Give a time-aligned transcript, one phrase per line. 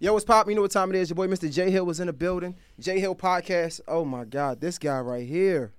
[0.00, 0.50] Yo, what's poppin'?
[0.50, 1.10] You know what time it is.
[1.10, 1.52] Your boy Mr.
[1.52, 2.54] Jay Hill was in the building.
[2.78, 3.80] Jay Hill podcast.
[3.88, 5.72] Oh my God, this guy right here.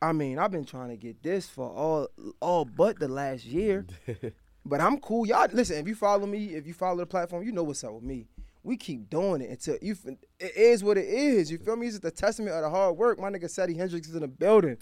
[0.00, 2.06] I mean, I've been trying to get this for all
[2.40, 3.84] all but the last year.
[4.64, 5.26] but I'm cool.
[5.26, 7.94] Y'all listen, if you follow me, if you follow the platform, you know what's up
[7.94, 8.28] with me.
[8.62, 9.96] We keep doing it until you
[10.38, 11.50] it is what it is.
[11.50, 11.88] You feel me?
[11.88, 13.18] It's a testament of the hard work.
[13.18, 14.78] My nigga Seddy Hendrix is in the building.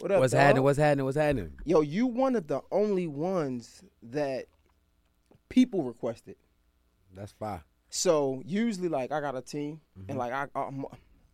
[0.00, 0.20] What up?
[0.20, 0.40] What's dog?
[0.40, 0.62] happening?
[0.62, 1.04] What's happening?
[1.04, 1.52] What's happening?
[1.66, 4.46] Yo, you one of the only ones that
[5.50, 6.36] people requested.
[7.14, 7.60] That's fine.
[7.90, 10.10] So usually, like I got a team, Mm-hmm.
[10.10, 10.70] and like I, I,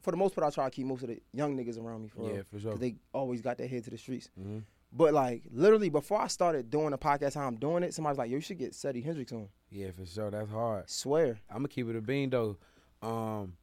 [0.02, 2.08] for the most part, I try to keep most of the young niggas around me.
[2.08, 2.76] For Yeah, real, for sure.
[2.76, 4.30] They always got their head to the streets.
[4.38, 4.62] Mhm.
[4.92, 8.30] But like literally, before I started doing the podcast, how I'm doing it, somebody's like,
[8.30, 10.30] "Yo, you should get Seddy Hendrix on." Yeah, for sure.
[10.30, 10.88] That's hard.
[10.88, 11.38] Swear.
[11.50, 12.56] I'm gonna keep it a bean though.
[13.02, 13.56] Um,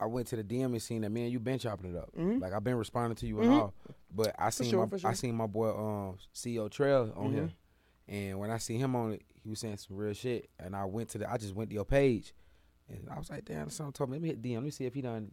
[0.00, 2.10] I went to the DM and seen that man, you been chopping it up.
[2.16, 2.40] Mhm.
[2.40, 3.60] Like I've been responding to you and Mhm.
[3.60, 3.74] all,
[4.14, 5.10] but I seen sure, my sure.
[5.10, 7.34] I seen my boy um CEO Trayle on Mhm.
[7.34, 7.50] here,
[8.08, 10.84] and when I see him on it, he was saying some real shit, and I
[10.84, 12.34] went to the I just went to your page,
[12.88, 14.84] and I was like, damn, someone told me let me hit DM, let me see
[14.86, 15.30] if he done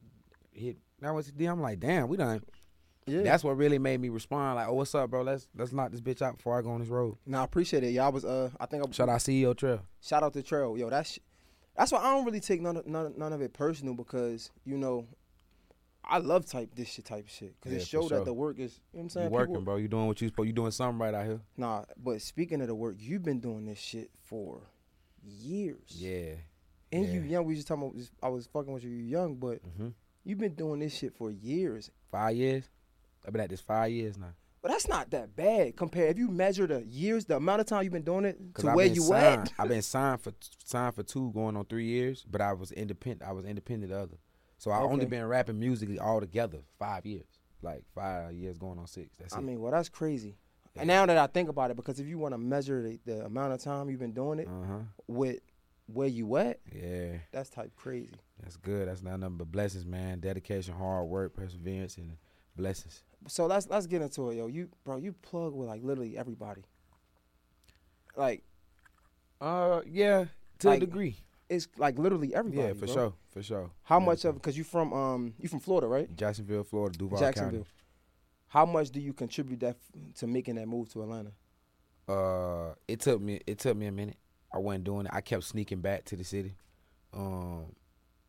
[0.52, 0.78] hit.
[1.02, 1.52] Now what's DM?
[1.52, 2.42] I'm like, damn, we done.
[3.06, 3.24] Yeah.
[3.24, 4.56] That's what really made me respond.
[4.56, 5.24] Like, oh, what's up, bro?
[5.24, 7.18] Let's let's knock this bitch out before I go on this road.
[7.26, 7.90] no, I appreciate it.
[7.90, 9.82] Y'all was uh, I think I Shout out CEO Trayle.
[10.02, 10.78] shout out to Trayle.
[10.78, 11.20] Yo, that's
[11.76, 14.78] that's why I don't really take none of, none, none of it personal because you
[14.78, 15.06] know.
[16.06, 18.18] I love type this shit type of shit because Yeah, it showed sure.
[18.20, 18.74] that the work is.
[18.92, 19.26] You know what I'm saying?
[19.28, 19.76] You working, People- bro.
[19.78, 20.48] You doing what you supposed.
[20.48, 21.40] You doing something right out here.
[21.58, 24.62] Nah, but speaking of the work, you've been doing this shit for
[25.24, 25.90] years.
[25.90, 26.36] Yeah.
[26.92, 27.46] And you young.
[27.46, 27.96] We just talking about.
[28.22, 28.92] I was fucking with you.
[28.92, 29.90] You young, but hmm
[30.24, 31.90] you've been doing this shit for years.
[32.12, 32.70] Five years.
[33.26, 34.34] I've been at this five years now.
[34.62, 36.12] But that's not that bad compared.
[36.12, 38.76] If you measure the years, the amount of time you've been doing it to I've
[38.76, 39.48] where you signed.
[39.48, 39.54] at.
[39.60, 40.32] I've been signed for
[40.64, 42.26] signed for two, going on three years.
[42.30, 43.28] But I was independent.
[43.28, 44.18] I was independent of other.
[44.64, 47.26] So I only been rapping musically all together five years.
[47.62, 49.18] Like five years going on six.
[49.18, 49.44] That's I it.
[49.44, 50.38] mean, well, that's crazy.
[50.78, 53.26] And now that I think about it, because if you want to measure the, the
[53.26, 54.80] amount of time you've been doing it Uh huh.
[55.06, 55.40] with
[55.88, 57.18] where you at, Yeah.
[57.34, 58.16] that's type crazy.
[58.42, 58.88] That's good.
[58.88, 60.22] That's not nothing but blessings, man.
[60.22, 62.16] Dedication, hard work, perseverance, and
[62.56, 63.04] blessings.
[63.28, 64.48] So let's let's get into it, yo.
[64.48, 66.62] You bro, you plug with like literally everybody.
[68.16, 68.44] Like
[69.42, 70.26] Uh, yeah,
[70.60, 71.18] to Like, a degree.
[71.54, 72.68] It's like literally everybody.
[72.68, 72.94] Yeah, for bro.
[72.94, 73.72] sure, for sure.
[73.84, 76.14] How Yeah, much of because you from um you from Florida, right?
[76.16, 77.60] Jacksonville, Florida, Duval Jacksonville.
[77.60, 77.70] County.
[78.48, 81.32] How much do you contribute that f- to making that move to Atlanta?
[82.08, 84.18] Uh, it took me it took me a minute.
[84.54, 85.12] I wasn't doing it.
[85.14, 86.54] I kept sneaking back to the city.
[87.14, 87.76] Um,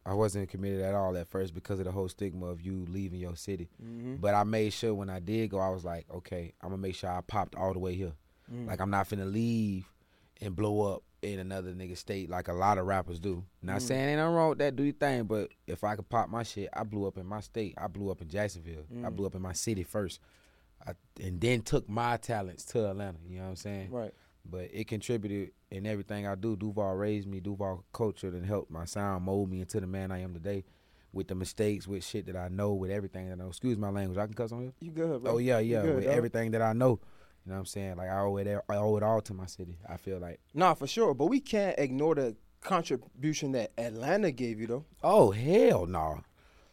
[0.07, 3.19] I wasn't committed at all at first because of the whole stigma of you leaving
[3.21, 3.69] your city.
[3.83, 4.17] Mm-hmm.
[4.17, 6.95] But I made sure when I did go, I was like, okay, I'm gonna make
[6.95, 8.13] sure I popped all the way here.
[8.53, 8.67] Mm.
[8.69, 9.87] Like I'm not finna leave
[10.41, 13.45] and blow up in another nigga state like a lot of rappers do.
[13.63, 13.83] Not Mm.
[13.83, 16.43] saying ain't nothing wrong with that, do your thing, but if I could pop my
[16.43, 17.75] shit, I blew up in my state.
[17.79, 18.85] I blew up in Jacksonville.
[18.91, 19.17] I Mm.
[19.17, 20.21] blew up in my city first.
[20.87, 23.19] I, and then took my talents to Atlanta.
[23.27, 23.91] You know what I'm saying?
[23.91, 24.13] Right.
[24.45, 26.55] But it contributed in everything I do.
[26.57, 27.41] Duval raised me.
[27.41, 30.65] Duval cultured and helped my sound mold me into the man I am today.
[31.15, 33.47] With the mistakes, with shit that I know, with everything that I know.
[33.49, 34.19] Excuse my language.
[34.19, 34.73] I can cuss on here.
[34.81, 35.35] You good, bro?
[35.35, 35.83] Oh yeah, yeah.
[35.83, 36.13] good, with dog.
[36.15, 36.99] everything that I know.
[37.45, 37.97] You know what I'm saying?
[37.97, 38.47] Like I owe it.
[38.69, 39.79] I owe it all to my city.
[39.89, 40.41] I feel like.
[40.55, 41.13] Nah, for sure.
[41.15, 44.85] But we can't ignore the contribution that Atlanta gave you, though.
[45.03, 46.21] Oh hell no.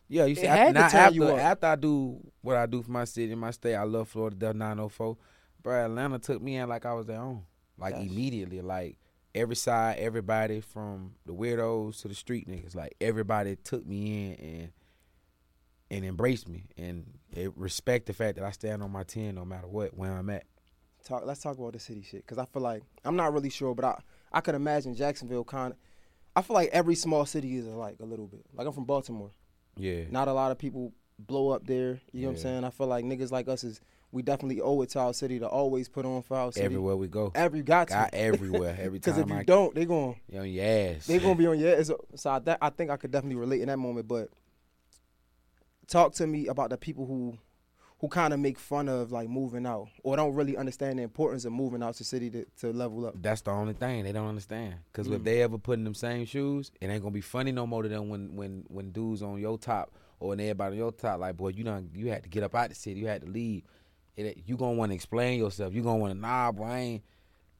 [0.07, 2.65] Yeah, you see, It I, had to now after you after I do what I
[2.65, 5.17] do for my city my state, I love Florida Del 904.
[5.63, 7.43] Bro, Atlanta took me in like I was their own,
[7.77, 8.97] like immediately, like
[9.33, 14.45] every side, everybody from the weirdos to the street niggas, like everybody took me in
[14.49, 14.71] and
[15.91, 17.05] and embraced me and
[17.55, 20.45] respect the fact that I stand on my ten no matter what where I'm at.
[21.03, 21.23] Talk.
[21.25, 23.85] Let's talk about the city shit, because I feel like I'm not really sure, but
[23.85, 23.99] I
[24.31, 25.77] I could imagine Jacksonville kind of.
[26.35, 28.45] I feel like every small city is like a little bit.
[28.53, 29.31] Like I'm from Baltimore.
[29.77, 31.99] Yeah, Not a lot of people blow up there.
[32.11, 32.63] You know what I'm saying?
[32.65, 33.79] I feel like niggas like us is
[34.11, 36.65] we definitely owe it to our city to always put on for our city.
[36.65, 37.93] everywhere we go, Every got to.
[37.93, 39.13] got everywhere every time.
[39.15, 41.07] Because if you I, don't, they going on your ass.
[41.07, 41.89] they gonna be on your ass.
[42.15, 44.07] So I, that, I think I could definitely relate in that moment.
[44.07, 44.29] But
[45.87, 47.37] talk to me about the people who
[48.01, 51.45] who kind of make fun of like moving out or don't really understand the importance
[51.45, 53.13] of moving out to city to, to level up.
[53.21, 54.73] That's the only thing they don't understand.
[54.91, 55.17] Cause Mm.
[55.17, 57.83] if they ever put in them same shoes, it ain't gonna be funny no more
[57.83, 61.19] to them when when when dudes on your top or when everybody on your top
[61.19, 63.27] like, boy, you done you had to get up out the city, you had to
[63.27, 63.63] leave.
[64.17, 65.73] It, you gonna want to explain yourself.
[65.73, 67.03] You gonna want to nah, boy, I ain't.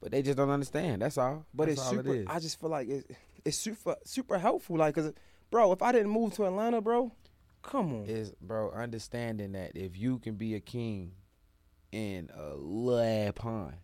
[0.00, 1.02] But they just don't understand.
[1.02, 1.46] That's all.
[1.54, 2.14] But That's it's all super.
[2.14, 2.26] It is.
[2.28, 4.76] I just feel like it, it's super super helpful.
[4.76, 5.12] Like, cause
[5.52, 7.12] bro, if I didn't move to Atlanta, bro,
[7.62, 8.04] come on.
[8.06, 11.12] is bro understanding that if you can be a king
[11.92, 13.74] in a little pond,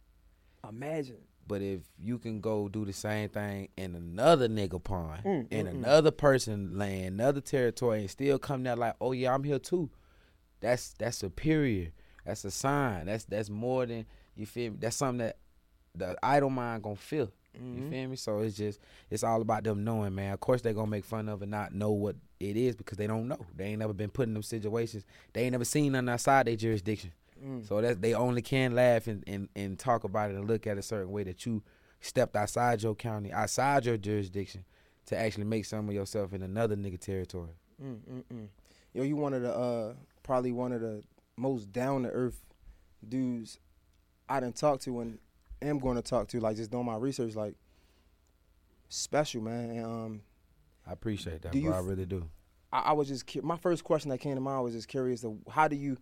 [0.68, 1.18] Imagine.
[1.46, 5.66] but if you can go do the same thing in another nigga pond, Mm, in
[5.66, 5.74] mm, mm.
[5.74, 9.90] another person land, another territory, and still come there like, oh yeah, I'm here too.
[10.60, 11.90] That's that's superior.
[12.24, 13.06] That's a sign.
[13.06, 14.04] That's that's more than
[14.34, 14.72] you feel.
[14.72, 14.76] Me?
[14.80, 15.36] That's something that
[15.94, 17.30] the idle mind gonna feel.
[17.54, 17.90] You Mhm.
[17.90, 18.16] feel me?
[18.16, 18.80] So it's just
[19.10, 20.32] it's all about them knowing, man.
[20.34, 23.06] Of course they gonna make fun of and not know what it is because they
[23.06, 23.44] don't know.
[23.56, 25.04] They ain't never been put in them situations.
[25.32, 27.12] They ain't never seen nothing outside their jurisdiction.
[27.44, 27.66] Mm.
[27.66, 30.76] So that they only can laugh and, and, and talk about it and look at
[30.76, 31.62] it a certain way that you
[32.00, 34.64] stepped outside your county, outside your jurisdiction,
[35.06, 37.50] to actually make some of yourself in another nigga territory.
[37.82, 38.48] Mm, mm, mm.
[38.92, 41.02] Yo, you one of the uh probably one of the
[41.36, 42.40] most down to earth
[43.08, 43.58] dudes
[44.28, 45.18] I didn't talk to and
[45.62, 46.40] am going to talk to.
[46.40, 47.54] Like just doing my research, like
[48.88, 49.70] special man.
[49.70, 50.20] And, um,
[50.88, 51.70] I appreciate that, Do bro.
[51.70, 52.28] you I really do.
[52.72, 55.22] I, I was just cu- my first question that came to mind was just curious
[55.24, 55.98] of how do you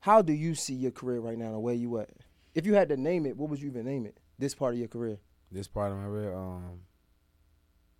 [0.00, 2.10] how do you see your career right now and where you at?
[2.54, 4.18] If you had to name it, what would you even name it?
[4.38, 5.18] This part of your career.
[5.50, 6.80] This part of my real um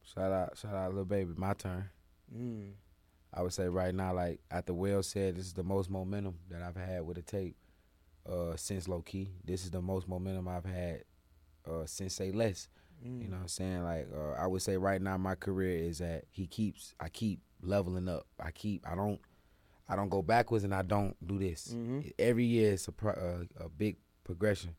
[0.03, 1.91] shout out shout out little baby, my turn.
[2.35, 2.73] Mm.
[3.35, 6.63] I would say right now, like after Will said, this is the most momentum that
[6.63, 7.57] I've had with a tape
[8.31, 9.31] uh, since low key.
[9.45, 11.05] This is the most momentum I've had
[11.71, 12.69] uh, since say less.
[13.05, 13.23] Mm.
[13.23, 13.83] You know what I'm saying?
[13.85, 17.41] Like uh, I would say right now my career is that he keeps I keep
[17.63, 18.27] leveling up.
[18.41, 19.21] I keep I don't
[19.89, 21.73] I don't go backwards and I don't do this.
[21.75, 22.13] Mhm.
[22.19, 24.77] Every year it's a pro, uh, a big progression.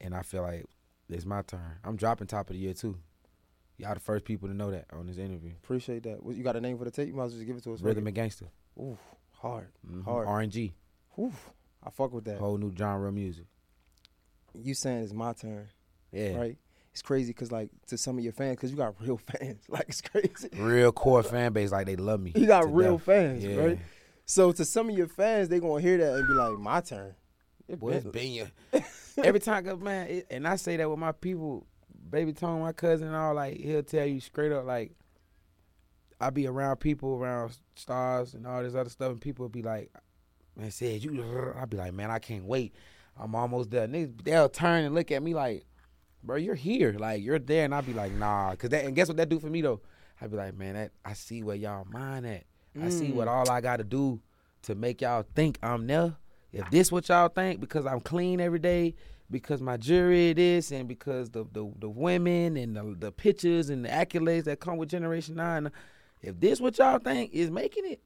[0.00, 0.64] And I feel like
[1.08, 1.78] it's my turn.
[1.84, 2.96] I'm dropping top of the year too.
[3.76, 5.52] Y'all the first people to know that on this interview.
[5.62, 6.22] Appreciate that.
[6.22, 7.08] What- You got a name for the tape?
[7.08, 7.80] You might as well just give it to us.
[7.82, 8.46] Rhythm and gangster.
[8.78, 8.96] Ooh,
[9.32, 9.68] hard.
[9.86, 10.04] Mhm.
[10.04, 10.28] Hard.
[10.28, 10.72] RNG.
[11.18, 11.32] Ooh,
[11.82, 12.38] I fuck with that.
[12.38, 13.46] Whole new genre of music.
[14.54, 15.68] You saying it's my turn,
[16.12, 16.36] Yeah.
[16.36, 16.58] right?
[16.92, 19.62] It's crazy because like to some of your fans, because you got real fans.
[19.68, 20.48] Like it's crazy.
[20.56, 22.32] Real core fan base, like they love me.
[22.34, 23.06] You got real death.
[23.06, 23.56] fans, Yeah.
[23.56, 23.78] right?
[24.26, 27.14] So to some of your fans, they gonna hear that and be like, "My turn."
[27.68, 28.48] It Boy, it's been- your
[29.24, 31.66] every time, man, it, and I say that with my people,
[32.10, 33.34] baby Tone, my cousin, and all.
[33.34, 34.92] Like he'll tell you straight up, like
[36.20, 39.62] I be around people, around stars, and all this other stuff, and people will be
[39.62, 39.90] like,
[40.56, 42.74] "Man, said you," I be like, "Man, I can't wait.
[43.16, 45.64] I'm almost there." Niggas, they'll turn and look at me like,
[46.22, 49.08] "Bro, you're here, like you're there," and I be like, "Nah," cause that, and guess
[49.08, 49.80] what that do for me though?
[50.20, 52.44] I be like, "Man, that I see where y'all mind at.
[52.80, 53.30] I see what mm.
[53.30, 54.20] all I got to do
[54.62, 56.16] to make y'all think I'm there."
[56.52, 58.94] if this what y'all think because I'm clean every day,
[59.30, 63.84] because my jury this, and because the the, the women and the, the pictures and
[63.84, 65.70] the accolades that come with Generation Now,
[66.22, 68.04] if this what y'all think is making it,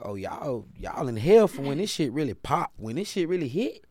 [0.00, 3.48] oh y'all y'all in hell for when this shit really pop, when this shit really
[3.48, 3.84] hit.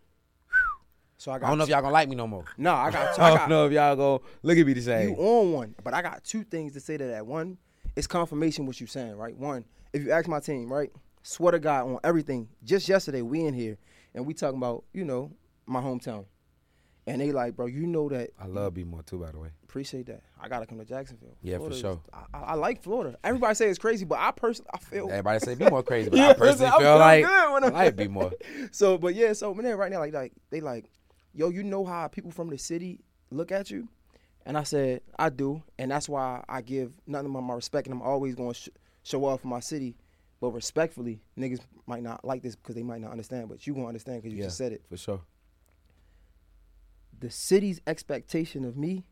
[1.18, 2.46] So I I don't know if y'all gonna like me no more.
[2.58, 3.20] No, I got.
[3.20, 5.16] I I don't got know if y'all gonna look at me the you same.
[5.16, 7.26] on one, but I got two things to say to that.
[7.26, 7.58] One,
[7.96, 9.36] it's confirmation what you saying, right?
[9.36, 10.92] One, if you ask my team, right,
[11.24, 12.48] swear to God on everything.
[12.64, 13.78] Just yesterday, we in here
[14.14, 15.32] and we talking about, you know,
[15.66, 16.26] my hometown,
[17.08, 18.30] and they like, bro, you know that.
[18.40, 19.50] I love B more too, by the way.
[19.64, 20.22] Appreciate that.
[20.40, 21.36] I gotta come to Jacksonville.
[21.42, 22.02] Yeah, for Florida is- sure.
[22.14, 23.18] I, I, I like Florida.
[23.24, 25.10] Everybody say it's crazy, but I personally, I feel.
[25.10, 27.96] Everybody say be more crazy, but Yeah, I personally I feel feel like I like
[27.96, 28.32] be more.
[28.72, 30.86] So, but yeah, so man, right now, like, like they like,
[31.38, 33.88] yo, you know how people from the city look at you,
[34.46, 37.94] and I said I do, and that's why I give nothing but my respect, and
[37.94, 38.70] I'm always going to sh-
[39.04, 39.96] show off for my city,
[40.42, 43.88] but respectfully, niggas might not like this because they might not understand, but you gonna
[43.88, 44.46] understand because you Yeah.
[44.48, 44.82] just said it.
[44.90, 45.22] For sure.
[47.20, 49.06] The city's expectation of me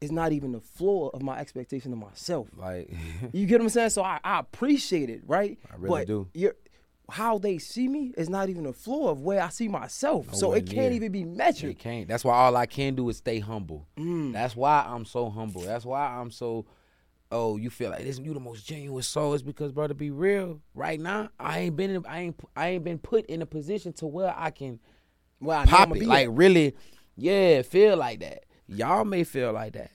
[0.00, 2.48] is not even the floor of my expectation of myself.
[2.56, 2.90] Like
[3.32, 3.90] You get what I'm saying?
[3.90, 5.58] So I, I appreciate it, right?
[5.70, 6.28] I really but do.
[6.34, 6.56] You're,
[7.08, 10.34] how they see me is not even the floor of where I see myself.
[10.34, 10.92] so it can't near.
[10.92, 11.78] even be measured.
[11.78, 12.08] can't.
[12.08, 13.86] That's why all I can do is stay humble.
[13.96, 14.32] Mm.
[14.32, 15.62] That's why I'm so humble.
[15.62, 16.66] That's why I'm so.
[17.32, 18.18] Oh, you feel like this?
[18.18, 19.34] Is you the most genuine soul.
[19.34, 20.60] It's because, brother, be real.
[20.74, 21.90] Right now, I ain't been.
[21.90, 22.40] In, I ain't.
[22.56, 24.78] I ain't been put in a position to where I can
[25.40, 26.00] Well, I pop it.
[26.00, 26.32] be Like at.
[26.32, 26.74] really,
[27.16, 28.44] yeah, feel like that.
[28.68, 29.90] Y'all may feel like that,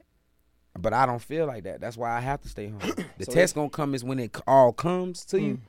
[0.80, 1.82] but I don't feel like that.
[1.82, 3.04] That's why I have to stay humble.
[3.18, 5.60] The So test gonna come is when it all comes to you, Mm.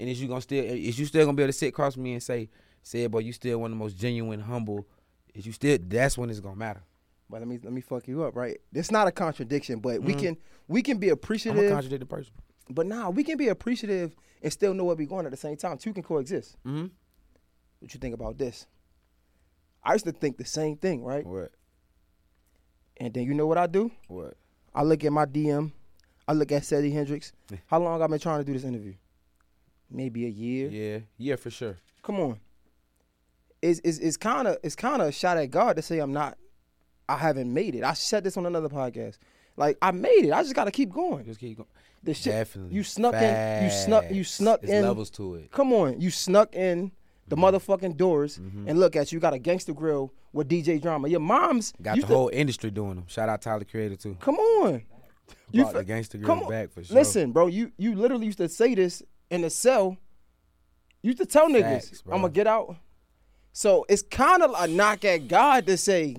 [0.00, 2.02] And is you gonna still is you still gonna be able to sit across from
[2.04, 2.48] me and say,
[2.82, 4.86] "Say, boy, you still one of the most genuine, humble."
[5.34, 5.78] Is you still?
[5.80, 6.82] That's when it's gonna matter.
[7.28, 8.58] But let me let me fuck you up, right?
[8.72, 10.18] It's not a contradiction, but we Mhm.
[10.18, 11.70] can we can be I'm a appreciative.
[11.70, 12.32] contradicted person.
[12.68, 15.56] But now we can be appreciative and still know where we're going at the same
[15.56, 15.76] time.
[15.78, 16.56] Two can coexist.
[16.64, 16.86] Mm-hmm.
[17.80, 18.66] What you think about this?
[19.82, 21.24] I used to think the same thing, right?
[21.26, 21.52] What?
[22.98, 23.90] And then you know what I do?
[24.08, 24.36] What?
[24.74, 25.72] I look at my DM.
[26.28, 27.32] I look at Seddy Hendrix.
[27.66, 28.94] How long I've been trying to do this interview?
[29.90, 30.68] Maybe a year.
[30.68, 31.76] Yeah, yeah, for sure.
[32.02, 32.38] Come on.
[33.62, 36.12] It's it's it's kind of it's kind of a shot at God to say I'm
[36.12, 36.38] not.
[37.08, 37.82] I haven't made it.
[37.82, 39.18] I said this on another podcast.
[39.56, 40.32] Like I made it.
[40.32, 41.24] I just got to keep going.
[41.24, 41.68] Just keep going.
[42.02, 42.32] The shit.
[42.32, 42.74] Definitely.
[42.74, 43.64] You snuck in.
[43.64, 44.10] You snuck.
[44.10, 44.84] You snuck There's in.
[44.84, 45.50] levels to it.
[45.50, 46.00] Come on.
[46.00, 46.92] You snuck in
[47.28, 47.44] the Mm-hmm.
[47.44, 49.16] motherfucking doors and look at you.
[49.16, 51.06] You got a gangster grill with DJ Drama.
[51.08, 53.04] Your mom's Got the whole industry doing them.
[53.08, 54.16] Shout out Tyler Creator too.
[54.20, 54.82] Come on.
[55.52, 56.48] You brought fe- the gangster come on.
[56.48, 56.96] back for sure.
[56.96, 59.96] Listen, bro, you you literally used to say this in the cell.
[61.02, 62.02] You used to tell niggas, Facts.
[62.06, 62.76] I'm gonna get out.
[63.52, 66.16] So it's kind of a knock at God to say,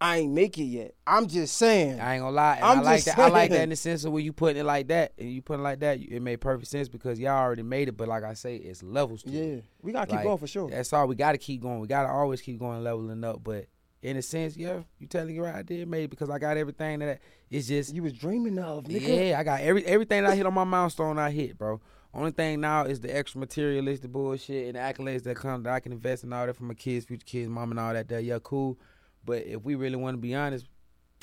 [0.00, 0.94] I ain't make it yet.
[1.06, 2.00] I'm just saying.
[2.00, 2.56] I ain't gonna lie.
[2.56, 3.18] And I'm I like just that.
[3.18, 5.40] I like that in the sense of when you putting it like that, and you
[5.40, 7.96] putting it like that, it made perfect sense because y'all already made it.
[7.96, 9.64] But like I say, it's levels to yeah, it.
[9.82, 10.68] we gotta keep Like, going for sure.
[10.68, 11.06] That's all.
[11.06, 11.80] We got to keep going.
[11.80, 13.42] We got to always keep going, leveling up.
[13.42, 13.66] But
[14.04, 16.98] in a sense, yeah, you telling you right, I did made because I got everything
[16.98, 17.20] that
[17.50, 19.28] it's just You was dreaming of, nigga.
[19.30, 19.40] yeah.
[19.40, 21.18] I got every everything that I hit on my milestone.
[21.18, 21.80] I hit, bro.
[22.12, 25.80] Only thing now is the extra materialistic bullshit and the accolades that come that I
[25.80, 28.08] can invest in all that for my kids, future kids, mom, and all that.
[28.08, 28.78] That yeah, cool.
[29.24, 30.66] But if we really want to be honest,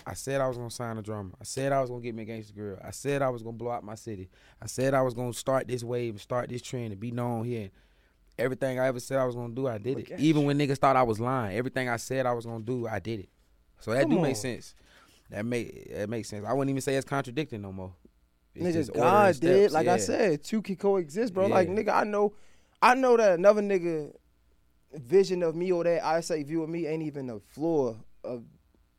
[0.06, 1.32] I said I was gonna sign a drummer.
[1.40, 2.80] I said I was gonna get me a gangster girl.
[2.84, 4.28] I said I was gonna blow out my city.
[4.62, 7.46] I said I was gonna start this wave and start this trend and be known
[7.46, 7.70] here.
[8.42, 10.12] Everything I ever said I was gonna do, I did it.
[10.18, 13.00] Even when niggas thought I was lying, everything I said I was gonna do, I
[13.00, 13.30] did it.
[13.80, 14.22] So that Come do on.
[14.24, 14.76] make sense.
[15.30, 16.46] That make that makes sense.
[16.46, 17.94] I wouldn't even say it's contradicting no more.
[18.54, 19.72] It's Nigga, just God did.
[19.72, 21.48] steps, Like I said, two can coexist, bro.
[21.48, 22.34] Like nigga, I know,
[22.82, 24.14] I know that another nigga
[24.94, 28.44] vision of me or that I say view of me ain't even the floor of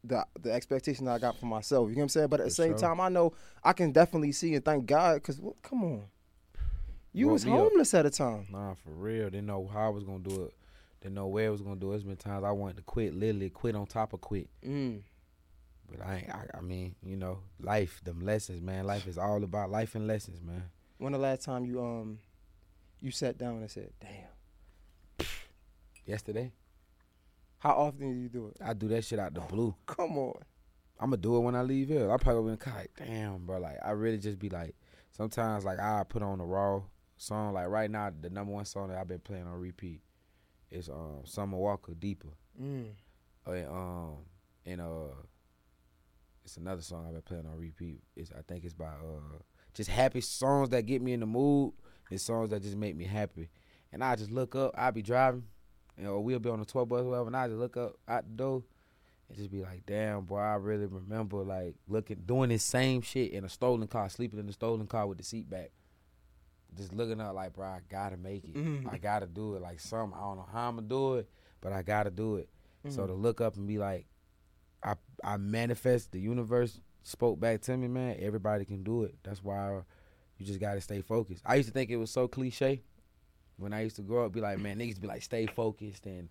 [0.05, 1.89] the the expectation that I got for myself.
[1.91, 2.29] You know what I'm saying?
[2.29, 2.79] But at the For same sure.
[2.79, 6.05] time, I know I can definitely see and thank God because come on,
[7.12, 7.59] you was me up.
[7.59, 8.47] homeless at a time.
[8.50, 9.25] Nah, for real.
[9.25, 10.54] Didn't know how I was gonna do it.
[11.02, 11.90] Didn't know where I was gonna do it.
[11.90, 14.49] There's been times I wanted to quit, literally quit on top of quit.
[14.64, 15.02] Mm.
[15.90, 18.87] But I, ain't, I, I mean, you know, life, them lessons, man.
[18.87, 20.64] Life is all about life and lessons, man.
[20.99, 22.19] When the last time you um
[23.00, 25.26] you sat down and said, "Damn,
[26.07, 26.52] Yesterday,
[27.59, 29.75] how often do you do it?" I do that shit out the blue.
[29.87, 30.40] Come on,
[31.00, 32.11] I'm gonna do it when I leave here.
[32.11, 33.59] I probably in the car, like, damn, bro.
[33.59, 34.76] Like, I really just be like,
[35.11, 36.83] sometimes, like, I put on a raw
[37.23, 37.55] song.
[37.55, 40.02] Like, right now, the number one song that I've been playing on repeat
[40.71, 42.29] is um, Summer Walker, Deeper.
[42.61, 42.87] mm.
[43.45, 44.17] And, um,
[44.64, 45.14] and uh,
[46.45, 48.00] it's another song I've been playing on repeat.
[48.17, 49.38] It's I think it's by uh,
[49.75, 51.73] just happy songs that get me in the mood.
[52.11, 53.49] and songs that just make me happy.
[53.93, 54.75] And I just look up.
[54.76, 55.45] I be driving,
[55.99, 57.97] you know, we'll be on the tour bus, or whatever, and I just look up
[58.09, 58.62] out the door
[59.29, 63.33] and just be like, "Damn, boy, I really remember like looking, doing this same shit
[63.33, 65.71] in a stolen car, sleeping in the stolen car with the seat back."
[66.76, 68.55] Just looking up like, bro, I gotta make it.
[68.55, 68.93] Mhm.
[68.93, 69.62] I gotta do it.
[69.62, 71.29] Like some, I don't know how I'm gonna do it,
[71.61, 72.49] but I gotta do it.
[72.88, 73.07] So Mhm.
[73.09, 74.07] to look up and be like,
[74.83, 78.17] I I manifest the universe spoke back to me, man.
[78.21, 79.17] Everybody can do it.
[79.23, 79.83] That's why
[80.38, 81.43] you just gotta stay focused.
[81.47, 82.83] I used to think it was so cliche
[83.57, 84.33] when I used to grow up.
[84.33, 86.29] Be like, man, niggas be like, stay focused and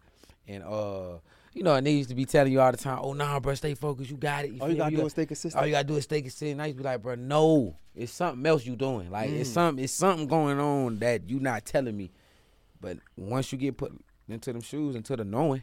[0.48, 1.20] and uh,
[1.54, 3.54] you know, and they used to be telling you all the time, oh nah, bro,
[3.56, 4.10] stay focused.
[4.10, 4.60] You got it.
[4.62, 5.60] all you gotta do is stay consistent.
[5.60, 6.62] All you gotta do is stay consistent.
[6.62, 9.12] I used to be like, bro, no, it's something else you doing.
[9.12, 9.54] Like it's Mm.
[9.54, 12.12] something, it's something going on that you not telling me.
[12.80, 13.92] But once you get put
[14.28, 15.62] into them shoes, into the knowing,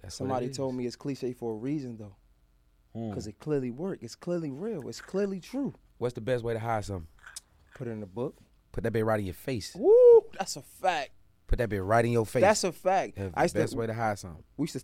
[0.00, 2.16] that's what it Somebody told me it's cliche for a reason though,
[2.96, 3.10] Mm.
[3.10, 4.02] because it clearly worked.
[4.02, 4.88] It's clearly real.
[4.88, 5.74] It's clearly true.
[5.98, 7.08] What's the best way to hide something?
[7.74, 8.36] Put it in a book.
[8.72, 9.74] Put that bit right in your face.
[9.74, 11.10] Woo, that's a fact.
[11.52, 12.40] Put that bit right in your face.
[12.40, 13.16] That's a fact.
[13.16, 14.42] That's I the used best to, way to hide something.
[14.56, 14.82] we used to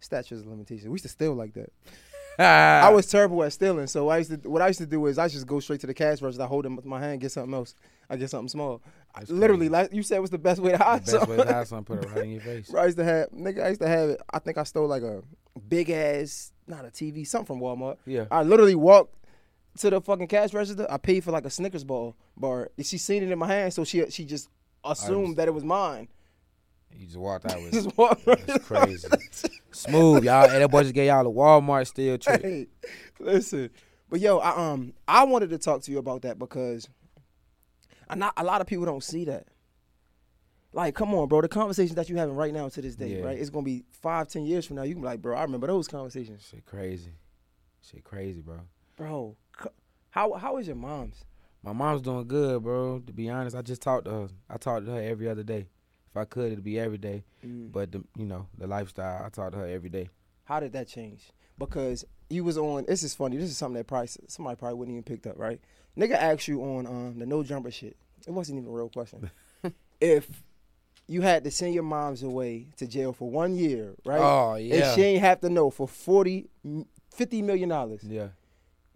[0.00, 0.86] statutes of limitations.
[0.86, 1.70] We used to steal like that.
[2.42, 4.48] I was terrible at stealing, so I used to.
[4.48, 6.44] What I used to do is I just go straight to the cash register.
[6.44, 7.74] I hold it with my hand, get something else.
[8.08, 8.80] I get something small.
[9.14, 9.82] That's literally, crazy.
[9.82, 11.46] like you said, was the best way to the hide best way something.
[11.46, 11.96] to hide something.
[11.98, 12.70] Put it right in your face.
[12.70, 13.62] Bro, I used to have nigga.
[13.62, 14.22] I used to have it.
[14.32, 15.22] I think I stole like a
[15.68, 17.98] big ass, not a TV, something from Walmart.
[18.06, 18.24] Yeah.
[18.30, 19.14] I literally walked
[19.80, 20.86] to the fucking cash register.
[20.88, 22.70] I paid for like a Snickers bar bar.
[22.80, 24.48] She seen it in my hand, so she she just
[24.90, 26.08] assumed that it was mine.
[26.96, 27.82] You just walked out with it.
[27.84, 29.08] Just walked right That's crazy.
[29.72, 30.48] Smooth, y'all.
[30.48, 32.42] Hey, that boy just gave y'all a Walmart steal trick.
[32.42, 32.66] Hey,
[33.20, 33.70] listen,
[34.08, 36.88] but yo, I um I wanted to talk to you about that because
[38.08, 39.46] I not a lot of people don't see that.
[40.72, 41.40] Like, come on, bro.
[41.40, 43.24] The conversations that you're having right now to this day, Yeah.
[43.24, 43.38] right?
[43.38, 44.82] It's gonna be five, ten years from now.
[44.82, 47.12] You can be like, bro, I remember those conversations, Shit crazy.
[47.82, 48.60] Shit crazy, bro.
[48.96, 49.36] bro.
[50.10, 51.24] How how is your mom's?
[51.62, 53.00] My mom's doing good, bro.
[53.00, 54.28] To be honest, I just talked to her.
[54.48, 55.66] I talked to her every other day.
[56.10, 57.24] If I could, it'd be every day.
[57.44, 57.72] Mm.
[57.72, 60.08] But the, you know, the lifestyle, I talk to her every day.
[60.44, 61.30] How did that change?
[61.58, 62.84] Because you was on.
[62.86, 63.36] This is funny.
[63.36, 65.38] This is something that probably somebody probably wouldn't even picked up.
[65.38, 65.60] Right?
[65.96, 67.96] Nigga asked you on um, the no jumper shit.
[68.26, 69.30] It wasn't even a real question.
[70.00, 70.28] if
[71.08, 74.20] you had to send your moms away to jail for one year, right?
[74.20, 74.76] Oh yeah.
[74.76, 76.48] And she ain't have to know for 40,
[77.14, 78.02] 50 million dollars.
[78.04, 78.28] yeah.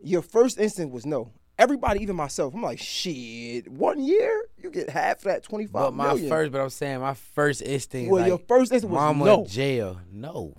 [0.04, 1.30] Your first instinct was no.
[1.58, 3.70] Everybody, even myself, I'm like, shit.
[3.70, 6.28] One year, you get half of that twenty But my million.
[6.28, 8.10] first, but I'm saying my first instinct.
[8.10, 9.44] Well, like, your first instinct was mama no.
[9.46, 10.00] jail.
[10.10, 10.54] No.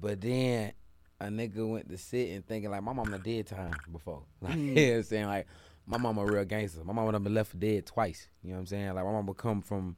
[0.00, 0.72] But then
[1.20, 4.22] a nigga went to sit and thinking like my mama did time before.
[4.40, 4.68] Like Hmm.
[4.68, 5.26] you know what I'm saying?
[5.26, 5.46] Like
[5.86, 6.84] my mama a real gangster.
[6.84, 8.28] My mama done been left for dead twice.
[8.42, 8.94] You know what I'm saying?
[8.94, 9.96] Like my mama come from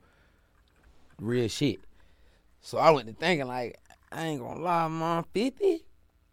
[1.21, 1.81] real shit.
[2.63, 3.79] So I went to thinking like,
[4.11, 5.85] I ain't gonna lie, mom, 50?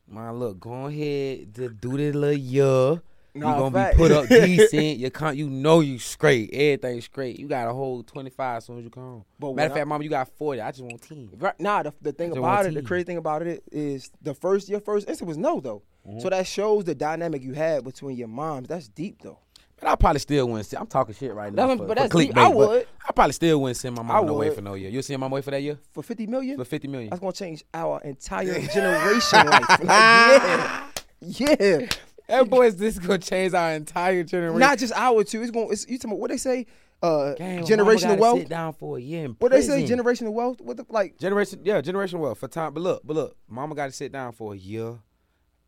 [0.09, 3.01] My look, go ahead to do this little year.
[3.37, 3.97] You Nah, gonna fact.
[3.97, 4.97] be put up decent.
[4.97, 6.49] You can't, you know you straight.
[6.53, 7.39] Everything's straight.
[7.39, 9.25] You got a whole 25 as soon as you come home.
[9.39, 10.61] But Matter of fact, mama, you got 40.
[10.61, 11.29] I just want 10.
[11.37, 14.69] Right, nah, the, the thing about it, the crazy thing about it is the first
[14.69, 15.83] your first instinct was no though.
[16.07, 16.19] Mm-hmm.
[16.19, 18.67] So that shows the dynamic you had between your moms.
[18.69, 19.39] That's deep though.
[19.79, 20.81] But I probably still wouldn't send.
[20.81, 21.67] I'm talking shit right now.
[21.67, 22.31] That's- for, but that's deep.
[22.33, 22.87] clickbait, I would.
[23.07, 24.89] I probably still wouldn't send my mom away for no year.
[24.89, 25.77] You send my mom away for that year?
[25.93, 27.09] For fifty million, For 50 million.
[27.11, 29.69] that's gonna change our entire generation life.
[29.83, 30.81] Like,
[31.21, 31.87] yeah, yeah.
[32.27, 34.59] That boy is this gonna change our entire generation.
[34.59, 35.41] Not just our two.
[35.41, 35.69] It's gonna.
[35.69, 36.65] It's, you talking about what they say?
[37.01, 38.39] Uh, Gang, mama generational wealth.
[38.39, 39.25] Sit down for a year.
[39.25, 39.79] In What they say?
[39.85, 39.99] prison.
[39.99, 40.59] Generational wealth.
[40.61, 41.19] What the like?
[41.19, 42.73] Generation, yeah, generational wealth for time.
[42.73, 44.97] But look, but look, mama got to sit down for a year.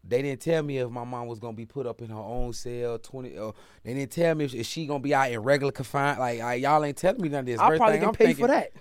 [0.04, 2.54] They didn't tell me if my mom was gonna be put up in her own
[2.54, 2.98] cell.
[2.98, 3.38] Twenty.
[3.38, 3.52] Uh,
[3.84, 6.20] they didn't tell me if, if she gonna be out in regular confined.
[6.20, 7.60] Like I, y'all ain't telling me none of this.
[7.60, 8.72] I First probably thing can I'm pay thinking, for that.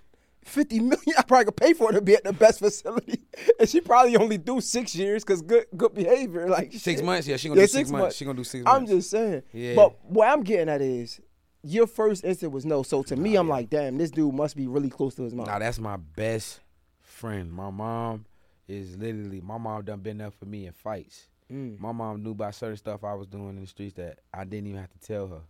[0.49, 0.99] Fifty million.
[1.17, 3.23] I probably could pay for it to be at the best facility,
[3.61, 6.49] and she probably only do six years because good good behavior.
[6.51, 7.05] Like Six shit.
[7.05, 7.27] months.
[7.29, 8.17] Yeah, she gonna Yeah, do six, months.
[8.17, 8.81] She gonna do six months.
[8.81, 9.43] I'm just saying.
[9.53, 9.75] Yeah.
[9.75, 11.21] But what I'm getting at is
[11.63, 12.83] your first instinct was no.
[12.83, 15.47] So to me, I'm like, damn, this dude must be really close to his mom.
[15.47, 16.61] Now that's my best
[17.01, 17.53] friend.
[17.53, 18.25] My mom
[18.67, 21.29] is literally my mom done been there for me in fights.
[21.53, 21.79] Mm.
[21.81, 24.67] My mom knew about certain stuff I was doing in the streets that I didn't
[24.69, 25.41] even have to tell her.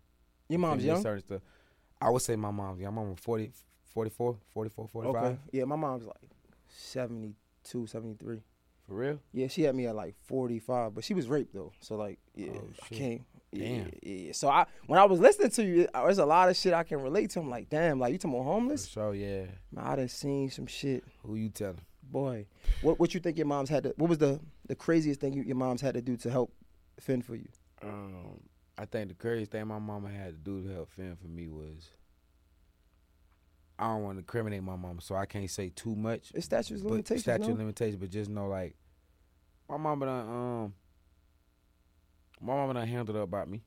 [0.48, 1.02] Your mom's young.
[1.02, 1.42] Certain stuff.
[2.00, 2.94] I would say my mom's young.
[2.94, 3.50] My mom 40,
[3.88, 5.24] 44, 44, 45.
[5.24, 5.38] Okay.
[5.52, 6.30] Yeah, my mom's like
[6.68, 8.42] 72, 73.
[8.86, 9.18] For real?
[9.32, 11.72] Yeah, she had me at like 45, but she was raped though.
[11.80, 13.22] So like, yeah, Oh, I can't.
[13.52, 13.90] Yeah, Damn.
[14.02, 14.32] yeah.
[14.32, 17.00] So I when I was listening to you, there's a lot of shit I can
[17.00, 17.40] relate to.
[17.40, 18.86] I'm like, damn, like you talking about For homeless?
[18.86, 19.44] sure, yeah.
[19.72, 21.04] Man, I done seen some shit.
[21.24, 21.80] Who you telling?
[22.02, 22.46] Boy,
[22.82, 23.94] what what you think your mom's had to?
[23.96, 26.52] What was the the craziest thing you, your mom's had to do to help
[27.00, 27.48] fend for you?
[27.82, 28.40] Um,
[28.78, 31.48] I think the craziest thing my mama had to do to help fend for me
[31.48, 31.90] was
[33.78, 36.32] I don't want to incriminate my mama, so I can't say too much.
[36.34, 37.22] It's statutes of limitations.
[37.22, 38.74] statute of limitations, but just know like
[39.68, 40.74] my mama done um
[42.40, 43.62] my mama done handled up about me.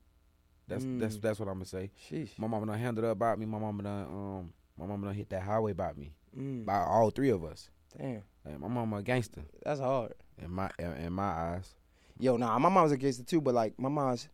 [0.67, 1.21] That's that's Mm.
[1.21, 1.91] that's what I'm gonna say.
[2.09, 2.37] Sheesh.
[2.37, 3.45] My mama done handled up about me.
[3.45, 6.13] My mama done um my mama done hit that highway about me.
[6.37, 7.69] Mm, By all three of us.
[7.97, 10.13] damn, Like, my mama a gangster that's hard.
[10.41, 11.75] in my in, in my eyes.
[12.19, 14.29] Yo, nah, my mom's against it too, but like my mom's,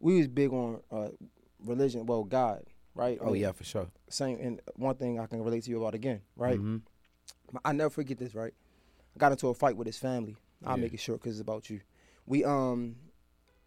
[0.00, 1.08] we was big on uh,
[1.64, 2.06] religion.
[2.06, 2.62] Well, God,
[2.94, 3.18] right?
[3.20, 3.88] Oh yeah, for sure.
[4.08, 4.38] Same.
[4.40, 6.58] And one thing I can relate to you about again, right?
[6.60, 6.82] Mhm.
[7.64, 8.52] I never forget this, right?
[9.14, 10.36] I got into a fight with his family.
[10.64, 10.82] I'll Yeah.
[10.84, 11.80] make it short because it's about you.
[12.26, 12.96] We um,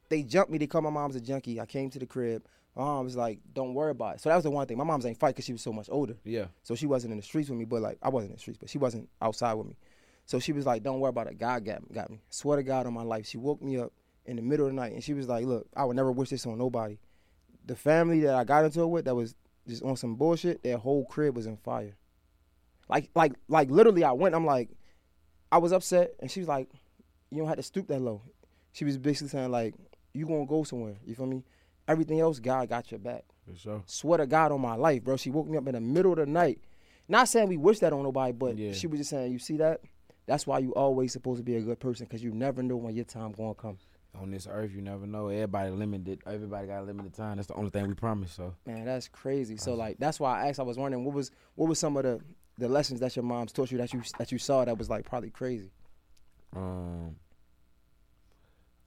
[0.09, 0.57] they jumped me.
[0.57, 1.59] They called my mom's a junkie.
[1.59, 2.43] I came to the crib.
[2.75, 4.77] My mom was like, "Don't worry about it." So that was the one thing.
[4.77, 6.15] My mom's ain't fight because she was so much older.
[6.23, 6.47] Yeah.
[6.63, 8.57] So she wasn't in the streets with me, but like I wasn't in the streets,
[8.59, 9.75] but she wasn't outside with me.
[10.25, 11.37] So she was like, "Don't worry about it.
[11.37, 12.21] God got got me.
[12.29, 13.91] Swear to God on my life." She woke me up
[14.25, 16.29] in the middle of the night, and she was like, "Look, I would never wish
[16.29, 16.97] this on nobody.
[17.67, 19.35] The family that I got into it with, that was
[19.67, 20.63] just on some bullshit.
[20.63, 21.95] Their whole crib was in fire.
[22.89, 24.33] Like, like, like literally, I went.
[24.33, 24.69] I'm like,
[25.51, 26.69] I was upset, and she was like,
[27.29, 28.21] "You don't have to stoop that low."
[28.71, 29.75] She was basically saying like,
[30.13, 30.95] "You gonna go somewhere?
[31.05, 31.43] You feel me?
[31.87, 33.83] Everything else, God got your back." For sure.
[33.85, 35.17] Swear to God on my life, bro.
[35.17, 36.59] She woke me up in the middle of the night.
[37.09, 38.73] Not saying we wish that on nobody, but Yeah.
[38.73, 39.79] she was just saying, you see that?
[40.25, 42.93] That's why you always supposed to be a good person because you never know when
[42.93, 43.77] your time gonna come.
[44.21, 45.27] On this earth, you never know.
[45.27, 46.21] Everybody limited.
[46.25, 47.35] Everybody got a limited time.
[47.37, 48.31] That's the only thing we promise.
[48.33, 49.57] So Man, that's crazy.
[49.57, 50.59] So like that's why I asked.
[50.59, 52.19] I was wondering what was what was some of the
[52.57, 55.05] the lessons that your mom's taught you that you that you saw that was like
[55.05, 55.69] probably crazy.
[56.55, 57.15] Um.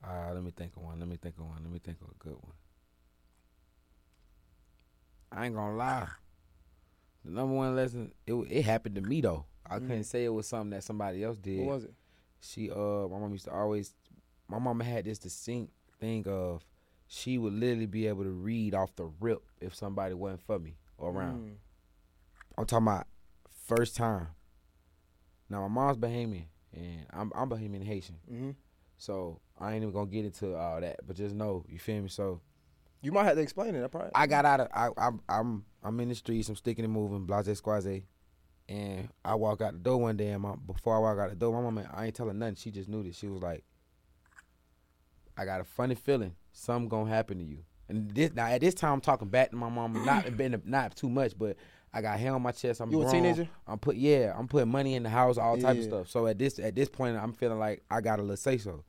[0.03, 0.99] Uh, let me think of one.
[0.99, 1.59] Let me think of one.
[1.63, 2.53] Let me think of a good one.
[5.33, 6.09] I ain't gonna lie.
[7.25, 9.45] The number one lesson it it happened to me though.
[9.67, 9.87] I Mm.
[9.87, 11.61] couldn't say it was something that somebody else did.
[11.67, 11.95] What was it?
[12.41, 13.95] She uh, my mom used to always.
[14.51, 16.63] My mama had this distinct thing of
[17.07, 20.77] she would literally be able to read off the rip if somebody wasn't for me
[20.99, 21.41] or around.
[21.41, 21.55] Mm.
[22.59, 23.07] I'm talking about
[23.67, 24.29] first time.
[25.49, 28.17] Now my mom's Bahamian and I'm I'm Bahamian Haitian.
[28.31, 28.55] Mhm.
[28.97, 32.09] So I ain't even gonna get into all that, but just know, you feel me?
[32.09, 32.41] So
[33.03, 33.83] You might have to explain it.
[33.83, 34.11] I probably.
[34.15, 37.25] I got out of I I'm I'm I'm in the streets, I'm sticking and moving,
[37.25, 38.03] blase squaze.
[38.69, 41.37] And I walk out the door one day and my before I walk out the
[41.37, 42.57] door, my mama I ain't telling nothing.
[42.57, 43.17] She just knew this.
[43.17, 43.65] She was like,
[45.41, 47.59] I got a funny feeling something gonna happen to you.
[47.89, 50.95] And this now at this time I'm talking back to my mom, not been not
[50.95, 51.57] too much, but
[51.95, 52.81] I got hair on my chest.
[52.81, 53.49] I'm You a teenager?
[53.67, 56.09] I'm put yeah, I'm putting money in the house, all type of stuff.
[56.11, 58.85] So at this at this point, I'm feeling like I got a little say so.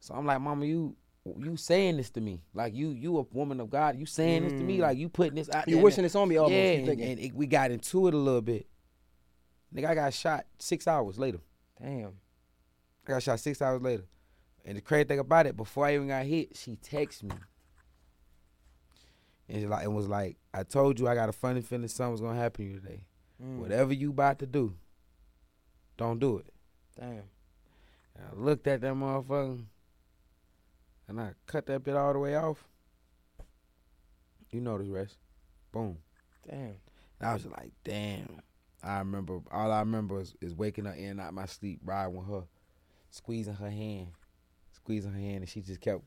[0.00, 0.96] So I'm like, Mama, you
[1.38, 2.40] you saying this to me?
[2.54, 3.98] Like you you a woman of God?
[3.98, 4.78] You saying this to me?
[4.78, 4.80] Mm.
[4.80, 5.68] Like you putting this out?
[5.68, 8.16] You wishing this on me almost, Yeah, and, and it, we got into it a
[8.16, 8.66] little bit.
[9.74, 11.40] Nigga, I got shot six hours later.
[11.78, 12.14] Damn.
[13.06, 14.04] I got shot six hours later.
[14.64, 17.36] And the crazy thing about it, before I even got hit, she texted me.
[19.48, 22.20] And it like was like, I told you I got a funny feeling something was
[22.20, 23.04] gonna happen to you today.
[23.42, 23.58] Mm.
[23.58, 24.74] Whatever you about to do,
[25.96, 26.52] don't do it.
[26.98, 27.24] Damn.
[28.14, 29.64] And I looked at that motherfucker
[31.08, 32.64] and I cut that bit all the way off.
[34.50, 35.16] You know the rest.
[35.72, 35.98] Boom.
[36.48, 36.76] Damn.
[37.18, 38.40] And I was like, damn.
[38.82, 42.16] I remember all I remember is, is waking up in and out my sleep, riding
[42.16, 42.44] with her,
[43.10, 44.08] squeezing her hand,
[44.82, 46.02] squeezing her hand, and she just kept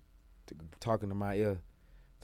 [0.48, 1.58] t- talking to my ear.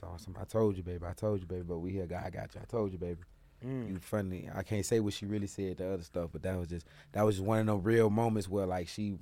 [0.00, 1.04] Talking some, I told you, baby.
[1.06, 1.62] I told you, baby.
[1.62, 2.60] But we here, God, I got you.
[2.60, 3.20] I told you, baby.
[3.64, 3.88] Mm.
[3.88, 4.48] You funny.
[4.54, 7.22] I can't say what she really said the other stuff, but that was just that
[7.22, 9.18] was just one of those real moments where like she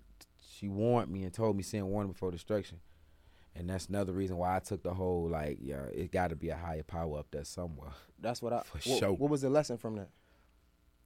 [0.58, 2.80] she warned me and told me sin warning before destruction.
[3.54, 6.50] And that's another reason why I took the whole like, yeah, it got to be
[6.50, 7.90] a higher power up there somewhere.
[8.18, 8.62] That's what I.
[8.62, 9.12] For what, sure.
[9.12, 10.08] what was the lesson from that?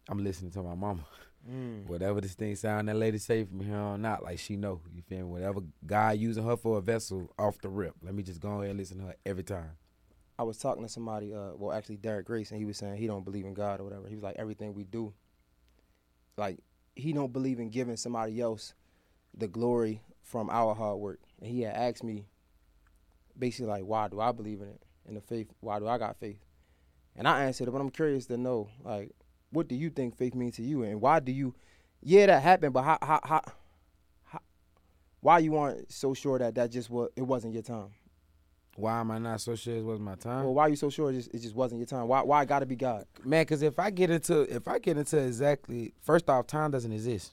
[0.09, 1.05] I'm listening to my mama.
[1.50, 1.87] Mm.
[1.87, 4.80] Whatever this thing sound that lady say from here on out, like she know.
[4.94, 5.24] You feel me?
[5.24, 7.94] Whatever God using her for a vessel off the rip.
[8.02, 9.72] Let me just go ahead and listen to her every time.
[10.38, 13.07] I was talking to somebody, uh, well, actually Derek Grace, and he was saying he
[13.07, 14.09] don't believe in God or whatever.
[14.09, 15.12] He was like, everything we do,
[16.37, 16.59] like
[16.96, 18.74] he don't believe in giving somebody else
[19.37, 21.20] the glory from our hard work.
[21.40, 22.26] And he had asked me,
[23.38, 25.48] basically like, why do I believe in it, in the faith?
[25.61, 26.40] Why do I got faith?
[27.16, 29.11] And I answered it, but I'm curious to know, like,
[29.55, 31.55] what do you think faith means to you, and why do you?
[32.03, 33.43] Yeah, that happened, but how, how, how,
[34.25, 34.40] how
[35.21, 37.88] why you aren't so sure that that just was it wasn't your time?
[38.77, 40.45] Why am I not so sure it was my time?
[40.45, 42.09] Well, why are you so sure it just, it just wasn't your time?
[42.09, 43.07] Why why it got to be God?
[43.25, 46.93] Man, because if I get into if I get into exactly first off, time doesn't
[46.93, 47.33] exist.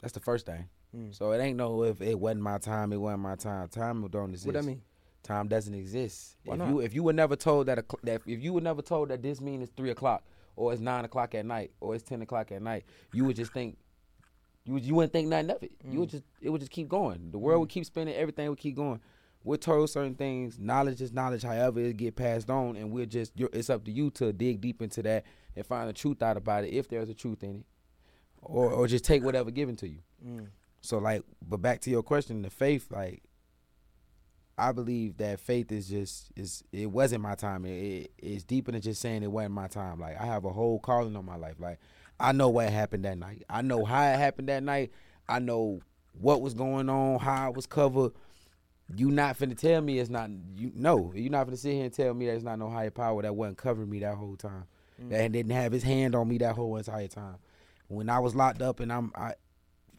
[0.00, 0.68] That's the first thing.
[0.96, 1.14] Mm.
[1.14, 3.68] So it ain't no if it wasn't my time, it wasn't my time.
[3.68, 4.46] Time don't exist.
[4.46, 4.80] What that mean?
[5.22, 6.36] Time doesn't exist.
[6.44, 6.68] Why if not?
[6.68, 9.22] you if you were never told that, a, that if you were never told that
[9.22, 10.22] this means it's three o'clock
[10.56, 13.52] or it's nine o'clock at night or it's ten o'clock at night, you would just
[13.52, 13.76] think
[14.64, 15.72] you would, you wouldn't think nothing of it.
[15.84, 16.00] You Mm.
[16.00, 17.30] would just it would just keep going.
[17.30, 18.14] The world would keep spinning.
[18.14, 19.00] Everything would keep going.
[19.42, 20.58] We're told certain things.
[20.58, 21.42] Knowledge is knowledge.
[21.42, 24.80] However, it get passed on, and we're just it's up to you to dig deep
[24.80, 27.66] into that and find the truth out about it if there's a truth in it,
[28.40, 29.98] or or just take whatever given to you.
[30.26, 30.46] Mm.
[30.80, 33.22] So like, but back to your question, the faith, like,
[34.56, 37.64] I believe that faith is just is it wasn't my time.
[37.64, 40.00] It, it- it's deeper than just saying it wasn't my time.
[40.00, 41.56] Like I have a whole calling on my life.
[41.58, 41.78] Like
[42.20, 43.42] I know what happened that night.
[43.50, 44.92] I know how it happened that night.
[45.28, 45.80] I know
[46.20, 48.12] what was going on, how it was covered.
[48.94, 51.12] You not finna tell me it's not you no.
[51.14, 53.58] You not finna sit here and tell me there's not no higher power that wasn't
[53.58, 54.64] covering me that whole time.
[55.02, 55.10] Mm.
[55.10, 57.36] That didn't have his hand on me that whole entire time.
[57.88, 59.34] When I was locked up and I'm I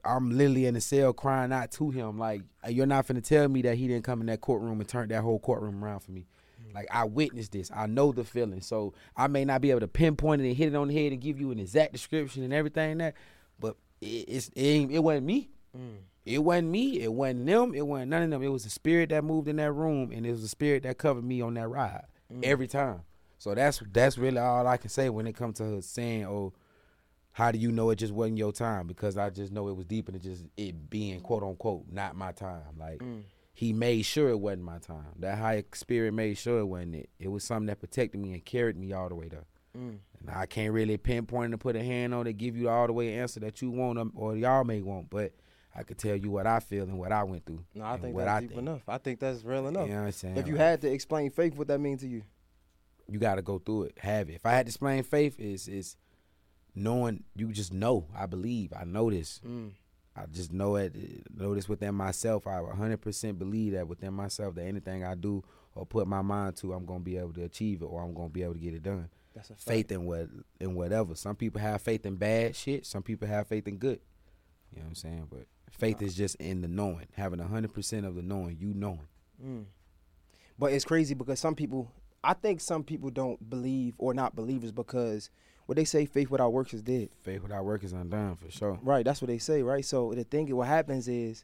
[0.06, 3.62] I'm literally in the cell crying out to him like you're not finna tell me
[3.63, 6.28] that he didn't come in that courtroom and turn that whole courtroom around for me.
[6.76, 7.72] Like I witnessed this.
[7.74, 8.62] I know the feeling.
[8.62, 11.13] So I may not be able to pinpoint it and hit it on the head
[11.13, 13.15] and give you an exact description and everything that,
[13.60, 15.50] but it, it's it, ain't, it wasn't me.
[15.76, 16.00] Mm.
[16.26, 17.00] It wasn't me.
[17.02, 17.74] It wasn't them.
[17.74, 18.44] It wasn't none of them.
[18.44, 20.98] It was the spirit that moved in that room, and it was the spirit that
[20.98, 22.06] covered me on that ride
[22.44, 23.02] every time.
[23.38, 26.54] So that's that's really all I can say when it comes to her saying, "Oh,
[27.36, 29.86] how do you know it just wasn't your time?" Because I just know it was
[29.86, 32.78] deeper than just it being quote unquote not my time.
[32.80, 33.24] Like Mm.
[33.54, 35.13] he made sure it wasn't my time.
[35.19, 37.10] That higher spirit made sure it wasn't it.
[37.19, 39.45] It was something that protected me and carried me all the way there.
[39.78, 39.98] Mm.
[40.21, 42.88] And I can't really pinpoint and put a hand on it, give you the all
[42.88, 45.34] the way answer that you want or y'all may want, but
[45.78, 47.65] I could tell you what I feel and what I went through.
[47.76, 48.62] No, I think what that's I deep think.
[48.62, 48.84] enough.
[48.88, 49.88] I think that's real enough.
[49.89, 50.38] You know what I'm saying?
[50.38, 52.21] If you Like, had to explain faith, what that mean to you?
[53.10, 54.36] you got to go through it, have it.
[54.36, 55.95] If I had to explain faith, is is
[56.75, 58.07] knowing you just know.
[58.15, 58.73] I believe.
[58.77, 59.41] I know this.
[59.45, 59.71] Mm.
[60.15, 60.95] I just know it.
[61.35, 62.47] Know this within myself.
[62.47, 66.73] I 100% believe that within myself that anything I do or put my mind to,
[66.73, 68.83] I'm gonna be able to achieve it or I'm gonna be able to get it
[68.83, 69.09] done.
[69.35, 70.29] That's a faith in what
[70.61, 71.15] in whatever.
[71.15, 72.85] Some people have faith in bad shit.
[72.85, 73.99] Some people have faith in good.
[74.71, 75.27] You know what I'm saying?
[75.29, 78.57] But faith is just in the knowing, having hundred percent of the knowing.
[78.59, 79.07] You knowing.
[79.43, 79.65] Mm.
[80.57, 81.91] But it's crazy because some people,
[82.23, 85.29] I think some people don't believe or not believers because
[85.65, 87.10] what they say, faith without works is dead.
[87.23, 88.80] Faith without work is undone for sure.
[88.84, 89.84] Right, that's what they say, right?
[89.84, 91.43] So the thing, what happens is,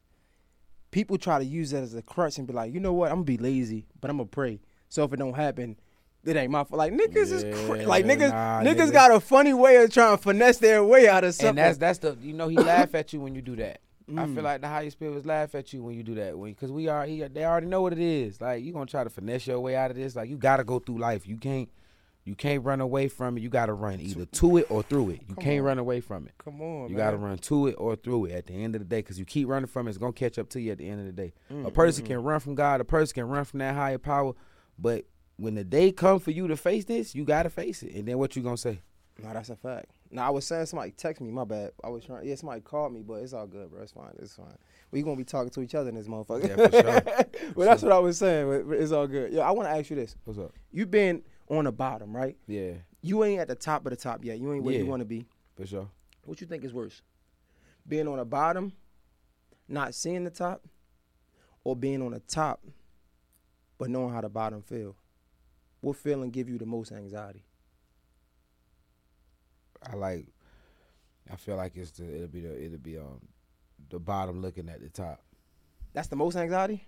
[0.92, 3.18] people try to use that as a crutch and be like, you know what, I'm
[3.18, 4.60] gonna be lazy, but I'm gonna pray.
[4.90, 5.78] So if it don't happen,
[6.24, 6.78] it ain't my fault.
[6.78, 8.94] Like niggas is cra- like niggas, nah, niggas nigga.
[8.94, 11.50] got a funny way of trying to finesse their way out of something.
[11.50, 13.80] And that's that's the you know he laugh at you when you do that.
[14.10, 14.36] I Mm.
[14.36, 16.38] feel like the highest spirits laugh at you when you do that.
[16.38, 18.42] When because we are he, they already know what it is.
[18.42, 20.16] Like you gonna try to finesse your way out of this.
[20.16, 21.26] Like you gotta go through life.
[21.26, 21.70] You can't
[22.24, 23.42] you can't run away from it.
[23.42, 25.22] You gotta run either to it or through it.
[25.28, 25.66] You Come can't on.
[25.66, 26.34] run away from it.
[26.38, 28.86] Come on, You gotta run to it or through it at the end of the
[28.86, 29.02] day.
[29.02, 31.00] Cause you keep running from it, it's gonna catch up to you at the end
[31.00, 31.34] of the day.
[31.52, 32.80] Mm, a person mm, can run from God.
[32.80, 34.34] A person can run from that higher power.
[34.78, 35.06] But
[35.38, 37.94] when the day comes for you to face this, you gotta face it.
[37.96, 38.82] And then what you gonna say?
[39.24, 39.88] No, that's a fact.
[40.12, 41.32] No, I was saying somebody text me.
[41.32, 41.72] My bad.
[41.84, 42.28] I was trying.
[42.28, 43.82] Yeah, somebody called me, but it's all good, bro.
[43.82, 44.14] It's fine.
[44.20, 44.58] It's fine.
[44.92, 46.50] We gonna be talking to each other in this motherfucker.
[46.50, 47.26] Yeah, for sure.
[47.56, 48.48] but that's what I was saying.
[48.48, 49.32] But but it's all good.
[49.32, 50.16] Yo, I want to ask you this.
[50.26, 50.54] What's up?
[50.72, 52.38] You been on the bottom, right?
[52.48, 54.40] Yeah, You ain't at the top of the top yet.
[54.40, 55.26] You ain't where you want to be.
[55.56, 55.90] for sure.
[56.26, 57.02] What you think is worse?
[57.88, 58.74] Being on the bottom,
[59.68, 60.64] not seeing the top,
[61.64, 62.62] or being on the top,
[63.78, 64.96] but knowing how the bottom feel?
[65.82, 67.44] What feeling give you the most anxiety?
[69.84, 70.28] I like.
[71.32, 73.22] I feel like it's the it'll be the it'll be um
[73.90, 75.22] the bottom looking at the top.
[75.94, 76.86] That's the most anxiety?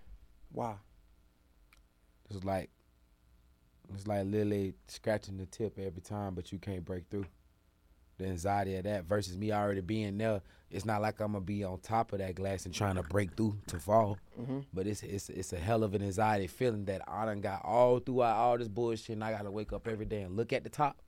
[0.51, 0.75] Why?
[2.29, 2.69] It's like
[3.95, 7.25] it's like literally scratching the tip every time, but you can't break through.
[8.19, 10.41] The anxiety of that versus me already being there.
[10.69, 13.35] It's not like I'm gonna be on top of that glass and trying to break
[13.35, 14.19] through to fall.
[14.39, 14.59] Mm-hmm.
[14.71, 17.97] But it's it's it's a hell of an anxiety feeling that I done got all
[17.99, 19.15] throughout all this bullshit.
[19.15, 21.01] and I gotta wake up every day and look at the top.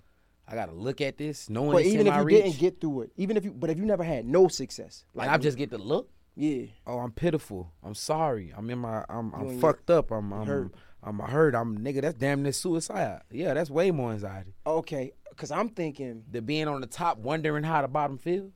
[0.47, 2.43] I gotta look at this, knowing But even if you reach.
[2.43, 5.29] didn't get through it, even if you, but if you never had no success, like
[5.29, 6.09] I just get to look.
[6.35, 7.71] yeah, oh, I'm pitiful.
[7.83, 8.51] I'm sorry.
[8.55, 9.05] I'm in my.
[9.09, 9.31] I'm.
[9.33, 10.11] I'm fucked up.
[10.11, 10.33] I'm.
[10.33, 10.71] I'm hurt.
[11.05, 11.53] I'm hurt.
[11.55, 12.01] I'm nigga.
[12.01, 13.21] That's damn near suicide.
[13.31, 14.53] Yeah, that's way more anxiety.
[14.65, 15.11] okay.
[15.37, 18.51] Cause I'm thinking, The being on the top, wondering how the bottom feel.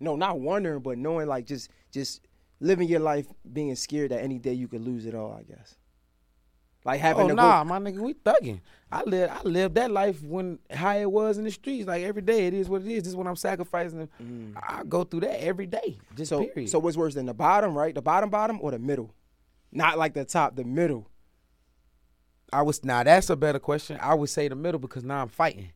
[0.00, 2.20] no, not wondering, but knowing like just, just
[2.58, 5.32] living your life, being scared that any day you could lose it all.
[5.32, 5.76] I guess,
[6.84, 7.68] like having oh to nah, go.
[7.68, 8.60] my nigga, we thugging.
[8.90, 9.30] I live.
[9.30, 11.86] I lived that life when how it was in the streets.
[11.86, 13.04] Like every day, it is what it is.
[13.04, 14.08] This is what I'm sacrificing.
[14.20, 14.54] Mm.
[14.56, 15.98] I go through that every day.
[16.16, 16.70] Just So, period.
[16.70, 17.94] so what's worse than the bottom, right?
[17.94, 19.14] The bottom, bottom, or the middle?
[19.70, 21.08] Not like the top, the middle.
[22.52, 23.98] I was now that's a better question.
[24.00, 25.70] I would say the middle because now I'm fighting.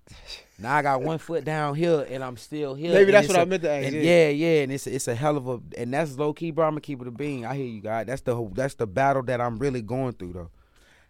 [0.59, 2.92] Now I got one foot down here and I'm still here.
[2.92, 4.00] Maybe that's what a- I meant to ask, yeah.
[4.00, 6.66] yeah, yeah, and it's it's a hell of a and that's low key, bro.
[6.66, 7.44] I'm gonna keep it a bean.
[7.44, 8.06] I hear you, God.
[8.06, 10.50] That's the whole- that's the battle that I'm really going through though.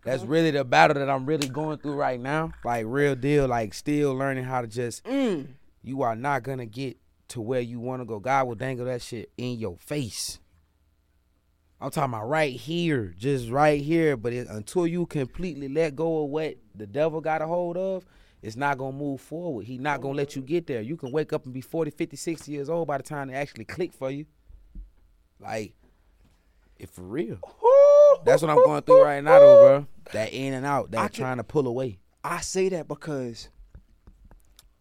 [0.02, 2.52] That's really the battle that I'm really going through right now.
[2.64, 3.46] Like real deal.
[3.46, 5.04] Like still learning how to just.
[5.04, 5.48] Mm.
[5.82, 6.96] You are not gonna get
[7.28, 8.18] to where you want to go.
[8.18, 10.39] God will dangle that shit in your face.
[11.80, 14.16] I'm talking about right here, just right here.
[14.16, 18.04] But it, until you completely let go of what the devil got a hold of,
[18.42, 19.66] it's not gonna move forward.
[19.66, 20.80] He not gonna let you get there.
[20.80, 23.34] You can wake up and be 40, 50, 60 years old by the time it
[23.34, 24.26] actually click for you.
[25.38, 25.74] Like,
[26.78, 27.38] if for real.
[28.24, 29.86] That's what I'm going through right now, though, bro.
[30.12, 31.98] That in and out, I that can- trying to pull away.
[32.22, 33.48] I say that because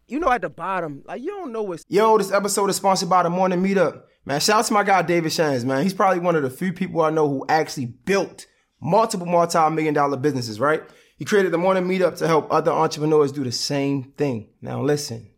[0.10, 3.10] you know at the bottom, like you don't know what's Yo, this episode is sponsored
[3.10, 4.04] by the morning meetup.
[4.30, 5.82] Man, shout out to my guy David Shands, man.
[5.82, 8.46] He's probably one of the few people I know who actually built
[8.80, 10.84] multiple multi-million dollar businesses, right?
[11.18, 14.52] He created the morning meetup to help other entrepreneurs do the same thing.
[14.62, 15.32] Now listen,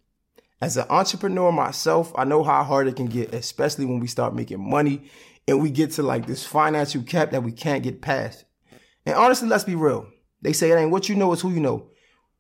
[0.60, 4.36] as an entrepreneur myself, I know how hard it can get, especially when we start
[4.36, 5.04] making money
[5.48, 8.44] and we get to like this financial cap that we can't get past.
[9.06, 10.06] And honestly, let's be real.
[10.42, 11.91] They say it ain't what you know, it's who you know.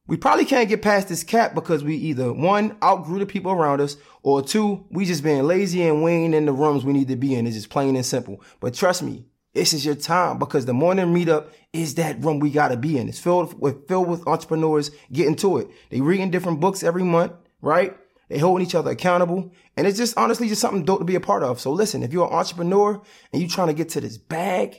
[0.07, 3.81] We probably can't get past this cap because we either one, outgrew the people around
[3.81, 7.07] us, or two, we just being lazy and we ain't in the rooms we need
[7.09, 7.45] to be in.
[7.45, 8.43] It's just plain and simple.
[8.59, 12.49] But trust me, this is your time because the morning meetup is that room we
[12.51, 13.09] gotta be in.
[13.09, 15.67] It's filled with filled with entrepreneurs getting to it.
[15.89, 17.97] They reading different books every month, right?
[18.29, 19.53] They holding each other accountable.
[19.75, 21.59] And it's just honestly just something dope to be a part of.
[21.59, 23.01] So listen, if you're an entrepreneur
[23.33, 24.77] and you trying to get to this bag,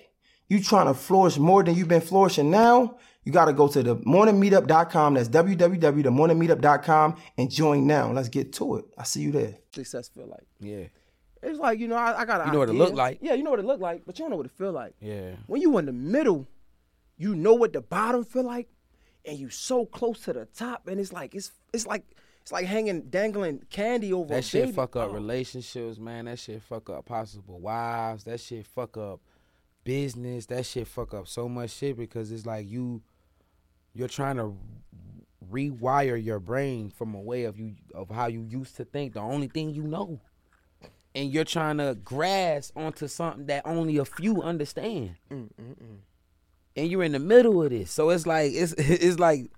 [0.48, 3.82] you trying to flourish more than you've been flourishing now, you got to go to
[3.82, 5.14] the morningmeetup.com.
[5.14, 8.12] That's www.themorningmeetup.com and join now.
[8.12, 8.84] Let's get to it.
[8.98, 9.56] I see you there.
[9.74, 10.44] Success feel like.
[10.60, 10.84] Yeah,
[11.42, 13.18] It's like, you know, I, I got You know what it look like.
[13.20, 14.94] Yeah, you know what it look like, but you don't know what it feel like.
[15.00, 15.32] yeah.
[15.46, 16.46] When you in the middle,
[17.18, 18.68] you know what the bottom feel like,
[19.24, 22.02] and you so close to the top, and it's like it's it's like
[22.40, 24.74] it's like hanging dangling candy over a That shit baby.
[24.74, 25.14] fuck up Oh.
[25.14, 26.24] relationships, man.
[26.24, 28.24] That shit fuck up possible wives.
[28.24, 29.20] That shit fuck up
[29.84, 30.46] business.
[30.46, 33.02] That shit fuck up so much shit because it's like you,
[33.94, 34.54] you're trying to
[35.50, 39.14] rewire your brain from a way of you of how you used to think.
[39.14, 40.20] The only thing you know,
[41.14, 45.16] and you're trying to grasp onto something that only a few understand.
[45.30, 45.48] Mm,
[46.74, 49.50] And you're in the middle of this, so it's like it's it's like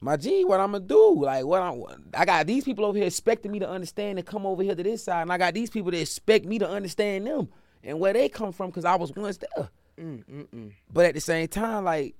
[0.00, 1.22] my G, what I'm gonna do?
[1.24, 4.44] Like, what I'm, I got these people over here expecting me to understand and come
[4.44, 7.26] over here to this side, and I got these people that expect me to understand
[7.26, 7.48] them
[7.82, 9.68] and where they come from because I was once there.
[9.98, 12.16] Mm, But at the same time, like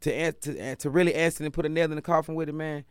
[0.00, 2.54] to an- to to really answer and put a nail in the coffin with it,
[2.54, 2.84] man,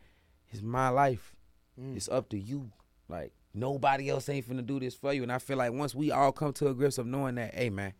[0.50, 1.34] it's my life.
[1.80, 1.96] Mm.
[1.96, 2.70] It's up to you.
[3.08, 5.22] Like Nobody else ain't finna do this for you.
[5.22, 7.70] And I feel like once we all come to a grips of knowing that, hey
[7.70, 7.92] man,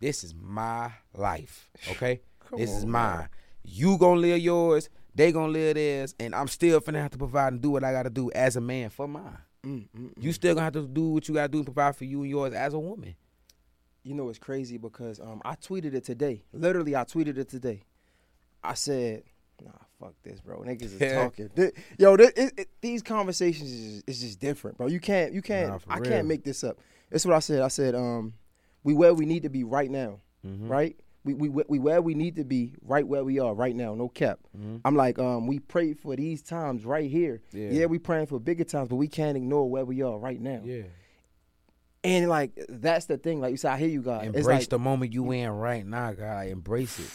[0.00, 1.70] this is my life.
[1.90, 2.20] Okay?
[2.56, 3.18] This is mine.
[3.18, 3.28] man.
[3.64, 7.52] You gonna live yours, they gonna live theirs, and I'm still finna have to provide
[7.54, 9.38] and do what I gotta do as a man for mine.
[9.64, 10.10] Mm, mm, mm.
[10.22, 12.30] You still gonna have to do what you gotta do and provide for you and
[12.30, 13.16] yours as a woman.
[14.04, 16.44] You know it's crazy because um I tweeted it today.
[16.52, 17.82] Literally, I tweeted it today.
[18.64, 19.22] I said,
[19.62, 20.60] "Nah, fuck this, bro.
[20.62, 21.48] Niggas is talking.
[21.50, 24.86] Th- Yo, th- it, it, these conversations is, is just different, bro.
[24.86, 25.68] You can't, you can't.
[25.70, 26.10] Nah, I real.
[26.10, 26.78] can't make this up.
[27.10, 27.60] That's what I said.
[27.60, 28.34] I said, um,
[28.82, 30.68] we where we need to be right now, Mhm.
[30.68, 30.96] right?
[31.24, 33.94] We, we we where we need to be right where we are right now.
[33.94, 34.40] No cap.
[34.58, 34.80] Mhm.
[34.84, 37.40] I'm like, um, we pray for these times right here.
[37.52, 37.68] Yeah.
[37.70, 40.60] yeah, we praying for bigger times, but we can't ignore where we are right now.
[40.64, 40.82] Yeah.
[42.02, 43.40] And like that's the thing.
[43.40, 44.26] Like you said, I hear you guys.
[44.26, 46.48] Embrace like the moment you in right now, God.
[46.48, 47.10] Embrace it.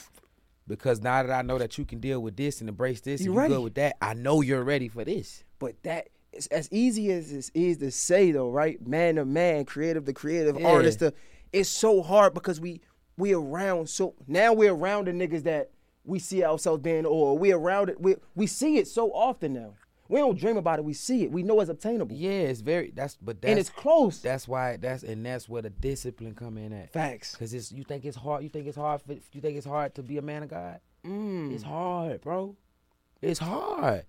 [0.69, 3.37] Because now that I know that you can deal with this and embrace this, You
[3.37, 5.43] and you good with that, I know you're ready for this.
[5.57, 8.79] But that is as easy as it is to say though, right?
[8.87, 10.67] Man to man, creative to creative, Yeah.
[10.67, 11.13] artist to
[11.51, 12.81] it's so hard because we
[13.17, 15.71] we around so now we're around the niggas that
[16.05, 19.73] we see ourselves being or we around it we we see it so often now.
[20.09, 21.31] We don't dream about it, we see it.
[21.31, 22.15] We know it's obtainable.
[22.15, 24.19] Yeah, it's very that's but that's and it's close.
[24.19, 26.91] that's why that's and that's where the discipline come in at.
[26.91, 27.35] Facts.
[27.35, 28.41] Cause it's you think it's hard.
[28.43, 29.01] You think it's hard.
[29.03, 30.79] For, you think it's hard to be a man of God.
[31.05, 31.53] Mm.
[31.53, 32.55] It's hard, bro.
[33.21, 34.05] It's hard.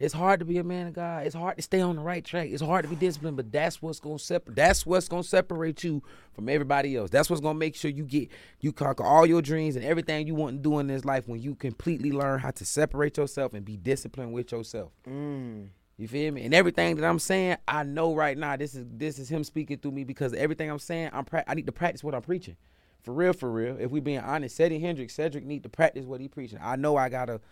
[0.00, 1.26] It's hard to be a man of God.
[1.26, 2.48] It's hard to stay on the right track.
[2.50, 4.56] It's hard to be disciplined, but that's what's gonna separate.
[4.56, 7.10] That's what's gonna separate you from everybody else.
[7.10, 10.34] That's what's gonna make sure you get you conquer all your dreams and everything you
[10.34, 11.28] want to do in this life.
[11.28, 14.90] When you completely learn how to separate yourself and be disciplined with yourself.
[15.06, 15.68] Mm.
[15.98, 16.46] You feel me?
[16.46, 18.56] And everything that I'm saying, I know right now.
[18.56, 21.52] This is this is him speaking through me because everything I'm saying, I'm pra- I
[21.52, 22.56] need to practice what I'm preaching.
[23.02, 23.76] For real, for real.
[23.78, 26.58] If we being honest, Cedric Hendricks, Cedric need to practice what he preaching.
[26.62, 27.42] I know I gotta,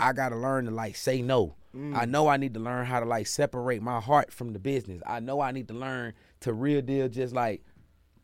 [0.00, 1.54] I gotta learn to like say no.
[1.76, 1.96] Mm.
[1.96, 5.00] I know I need to learn how to like separate my heart from the business.
[5.06, 7.62] I know I need to learn to real deal just like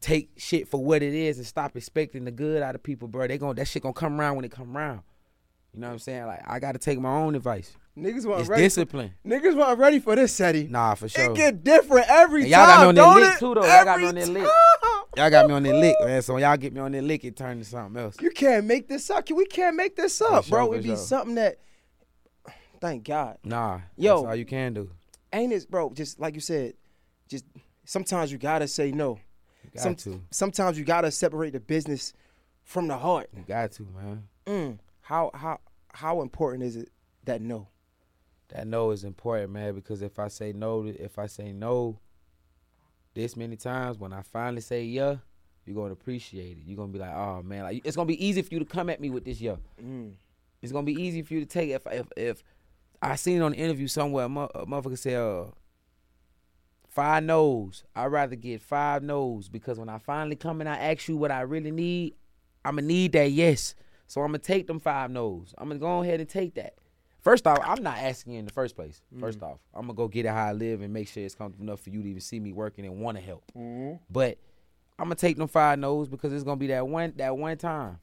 [0.01, 3.27] take shit for what it is and stop expecting the good out of people, bro.
[3.27, 5.01] They gon' that shit gonna come around when it come around.
[5.75, 6.27] You know what I'm saying?
[6.27, 7.75] Like I gotta take my own advice.
[7.97, 8.63] Niggas weren't It's ready.
[8.63, 9.13] discipline.
[9.23, 10.71] For, niggas weren't ready for this, Seddy.
[10.71, 11.33] Nah, for sure.
[11.33, 12.95] It get different every And y'all time.
[12.95, 13.67] got me on that lick too, though.
[13.67, 14.49] Y'all got me on that lick.
[15.17, 16.23] Y'all got me on that lick, man.
[16.23, 18.15] So when y'all get me on that lick, it turn to something else.
[18.21, 19.29] You can't make this up.
[19.31, 20.67] We can't make this up, sure, bro.
[20.69, 20.97] for It'd be sure.
[20.97, 21.59] something that,
[22.81, 24.17] thank God, Nah, Yo.
[24.23, 24.91] that's all you can do.
[25.33, 25.93] ain't it, bro?
[25.93, 26.75] Just like you said,
[27.29, 27.45] just
[27.85, 29.19] sometimes you gotta say no.
[29.64, 30.23] You got Some- to.
[30.31, 32.12] Sometimes you gotta separate the business
[32.62, 33.29] from the heart.
[33.37, 34.25] You got to, man.
[34.47, 34.79] Mm.
[35.03, 35.61] How how
[35.93, 36.91] how important is it
[37.25, 37.69] that no?
[38.49, 41.99] That no is important, man, because if I say no, if I say no
[43.14, 45.17] this many times, when I finally say yeah,
[45.67, 46.62] you're gonna appreciate it.
[46.64, 48.88] You're gonna be like, oh man, like it's gonna be easy for you to come
[48.88, 49.57] at me with this yeah.
[49.83, 50.14] Mm.
[50.62, 52.43] It's gonna be easy for you to take if if if
[53.01, 55.45] I seen it on the interview somewhere a, mo- a motherfucker said uh,
[56.89, 57.85] five no's.
[57.95, 61.31] I'd rather get five no's because when I finally come and I ask you what
[61.31, 62.15] I really need,
[62.65, 63.75] I'ma need that yes.
[64.07, 65.55] So I'm gonna take them five no's.
[65.59, 66.75] I'm gonna go ahead and take that.
[67.21, 69.03] First off, I'm not asking you in the first place.
[69.21, 71.65] First off, I'm gonna go get it how I live and make sure it's comfortable
[71.67, 73.45] enough for you to even see me working and want to help.
[74.11, 74.39] But
[74.99, 77.99] I'm gonna take them five no's because it's gonna be that one that one time,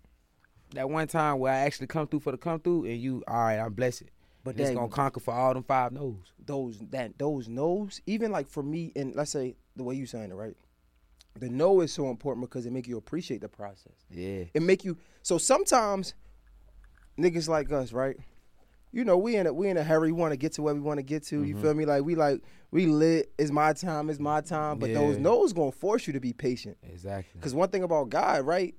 [0.73, 3.35] that one time where I actually come through for the come through and you all
[3.43, 3.57] right.
[3.57, 4.03] I'm blessed.
[4.45, 6.31] But it's gonna conquer for all them five no's.
[6.45, 10.31] those that those no's, even like for me, and let's say the way you saying
[10.31, 10.55] it, right?
[11.37, 13.91] The no is so important because it make you appreciate the process.
[14.09, 16.13] Yeah, It make you so sometimes
[17.19, 18.15] niggas like us, right?
[18.91, 20.73] You know, we in a we in a hurry, we want to get to where
[20.73, 21.35] we want to get to.
[21.37, 21.45] Mm-hmm.
[21.45, 21.83] You feel me?
[21.85, 23.31] Like we like we lit.
[23.37, 24.09] It's my time.
[24.09, 24.79] It's my time.
[24.79, 25.23] But those Yeah.
[25.23, 26.77] no's gonna force you to be patient.
[26.83, 27.41] exactly.
[27.41, 28.73] Cause one thing about God, right?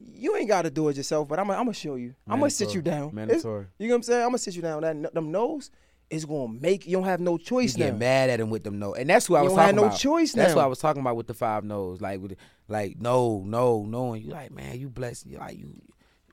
[0.00, 2.14] You ain't got to do it yourself, but I'm I'm gonna show you.
[2.28, 3.08] I'm gonna sit you down.
[3.08, 3.66] It's- Mandatory.
[3.78, 4.22] You know what I'm saying?
[4.22, 4.82] I'm gonna sit you down.
[4.82, 5.70] That them nose
[6.10, 7.98] is gonna make you don't have no You choice get now.
[7.98, 8.96] mad at him with them nose.
[8.98, 10.56] and that's who I You was don't have talking no choice That's now.
[10.56, 12.00] what I was talking about with the five nose.
[12.00, 12.36] like with
[12.68, 15.70] like no, no, no, and you like man, you blessed, you like you,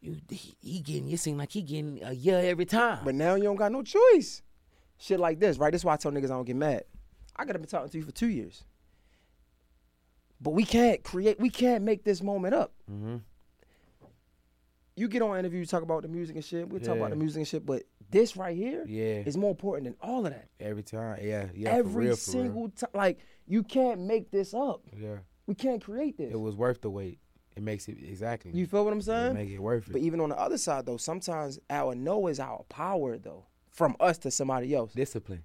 [0.02, 3.00] you he, he getting, you seem like he getting a year every time.
[3.06, 4.41] But now you don't got no choice.
[4.97, 5.71] Shit like this, right?
[5.71, 6.84] That's why I tell niggas I don't get mad.
[7.36, 8.63] I gotta been talking to you for two years.
[10.42, 12.73] But we can't create, we can't make this moment up.
[12.90, 13.17] hmm
[15.02, 16.69] You get on interview, you talk about the music and shit.
[16.69, 17.81] We talk about the music and shit, but
[18.12, 20.47] this right here Yeah, is more important than all of that.
[20.60, 21.17] every time.
[21.23, 21.71] Yeah, yeah.
[21.71, 22.43] for Every real, for real.
[22.43, 24.81] single time, like you can't make this up.
[24.95, 25.15] Yeah,
[25.47, 26.31] We can't create this.
[26.31, 27.17] it was worth the wait.
[27.56, 28.52] It makes it exactly.
[28.54, 29.33] you feel what I'm it saying?
[29.33, 29.91] make it worth it.
[29.91, 33.95] But even on the other side, though, sometimes our no is our power, though, from
[33.99, 34.93] us to somebody else.
[34.93, 35.41] Discipline.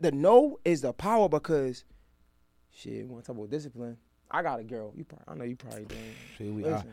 [0.00, 1.84] the no is the power because
[2.72, 3.98] shit, want to talk about discipline?
[4.32, 4.92] I got a girl.
[4.96, 5.86] You probably, I know you probably
[6.40, 6.84] we uh, are.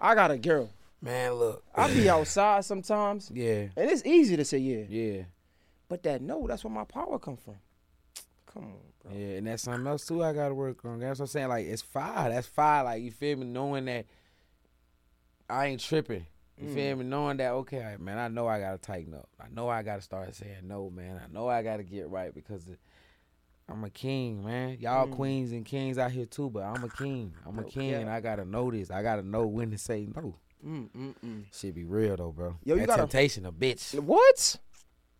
[0.00, 0.70] I got a girl.
[1.04, 1.62] Man, look.
[1.74, 5.22] I be outside sometimes, Yeah, and it's easy to say yeah, yeah.
[5.88, 7.56] but that no, that's where my power come from.
[8.46, 9.12] Come on, bro.
[9.12, 10.22] Yeah, and that's something else too.
[10.24, 11.00] I gotta work on.
[11.00, 11.48] That's what I'm saying.
[11.48, 12.30] Like it's fire.
[12.30, 12.84] That's fire.
[12.84, 13.44] Like you feel me?
[13.46, 14.06] Knowing that
[15.50, 16.24] I ain't tripping.
[16.58, 16.72] You Mm.
[16.74, 17.04] feel me?
[17.04, 18.16] Knowing that okay, man.
[18.18, 19.28] I know I gotta tighten up.
[19.38, 21.20] I know I gotta start saying no, man.
[21.22, 22.62] I know I gotta get right because
[23.68, 24.78] I'm a king, man.
[24.80, 25.12] Y'all Mm.
[25.12, 27.34] queens and kings out here too, but I'm a king.
[27.44, 28.08] I'm a king, and.
[28.08, 28.90] I gotta know this.
[28.90, 30.36] I gotta know when to say no.
[30.64, 31.44] Mm, mm, mm.
[31.52, 32.56] Shit be real though, bro.
[32.64, 33.98] Yo, you that gotta- temptation a bitch.
[34.00, 34.56] What,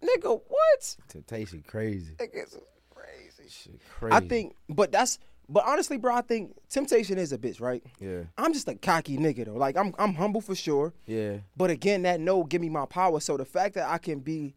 [0.02, 0.40] nigga?
[0.48, 0.96] What?
[1.08, 2.14] Temptation crazy.
[2.16, 3.48] Niggas is crazy.
[3.50, 4.14] Shit crazy.
[4.14, 5.18] I think, but that's,
[5.48, 7.82] but honestly, bro, I think temptation is a bitch, right?
[8.00, 8.22] Yeah.
[8.38, 9.54] I'm just a cocky nigga though.
[9.54, 10.94] Like I'm, I'm humble for sure.
[11.06, 11.38] Yeah.
[11.56, 13.20] But again, that no give me my power.
[13.20, 14.54] So the fact that I can be,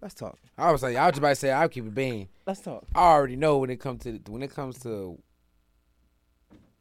[0.00, 0.38] let's talk.
[0.56, 2.28] I was like, I was just about to say, I'll keep it being.
[2.46, 2.84] Let's talk.
[2.94, 5.18] I already know when it comes to when it comes to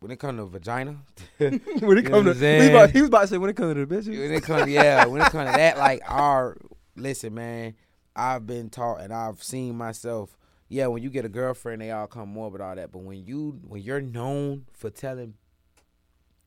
[0.03, 0.97] when it comes to vagina.
[1.37, 3.73] when it comes to, he was, about, he was about to say when it comes
[3.73, 4.19] to the bitches.
[4.19, 6.57] when it comes, yeah, when it comes to that, like, our
[6.97, 7.73] listen, man,
[8.13, 10.37] I've been taught and I've seen myself.
[10.67, 12.91] Yeah, when you get a girlfriend, they all come more with all that.
[12.91, 15.35] But when you when you're known for telling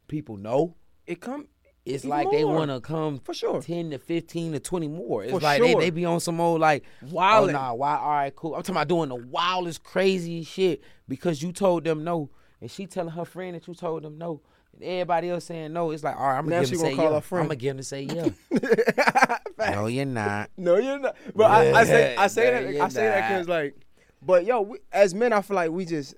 [0.06, 0.76] people no,
[1.06, 1.48] It come
[1.86, 3.62] it's like they want to come for sure.
[3.62, 5.22] ten to fifteen to twenty more.
[5.22, 5.80] It's For like they, sure.
[5.80, 7.48] they be on some old like oh, Wildin'.
[7.50, 7.96] Oh nah, why?
[7.96, 8.54] All right, cool.
[8.54, 12.30] I'm talking about doing the wildest, crazy shit because you told them no,
[12.60, 14.40] and she telling her friend that you told them no,
[14.74, 15.90] and everybody else saying no.
[15.90, 17.14] It's like, all right, I'm gonna she give them gonna say call yeah.
[17.14, 17.42] her friend.
[17.42, 19.70] I'm gonna give them to say yeah.
[19.74, 20.50] no, you're not.
[20.56, 21.16] No, you're not.
[21.34, 23.76] But I, I say I say Yeah, that I say that because like,
[24.22, 26.14] but yo, we, as men, I feel like we just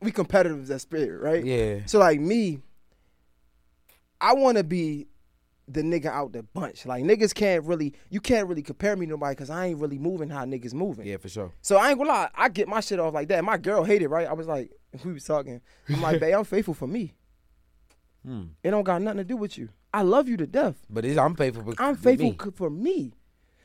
[0.00, 1.44] we competitive as that spirit, right?
[1.44, 1.80] Yeah.
[1.86, 2.60] So like me,
[4.20, 5.06] I want to be
[5.68, 6.86] the nigga out the bunch.
[6.86, 9.98] Like niggas can't really, you can't really compare me to nobody because I ain't really
[9.98, 11.06] moving how niggas moving.
[11.06, 11.52] Yeah, for sure.
[11.60, 13.44] So I ain't gonna lie, I get my shit off like that.
[13.44, 14.26] My girl hated, right?
[14.26, 14.72] I was like,
[15.04, 15.60] we was talking.
[15.88, 17.14] I'm like, babe, I'm faithful for me.
[18.24, 18.42] Hmm.
[18.62, 19.70] It don't got nothing to do with you.
[19.92, 20.76] I love you to death.
[20.88, 21.64] But I'm faithful.
[21.64, 22.38] with- I'm faithful me.
[22.54, 23.14] for me.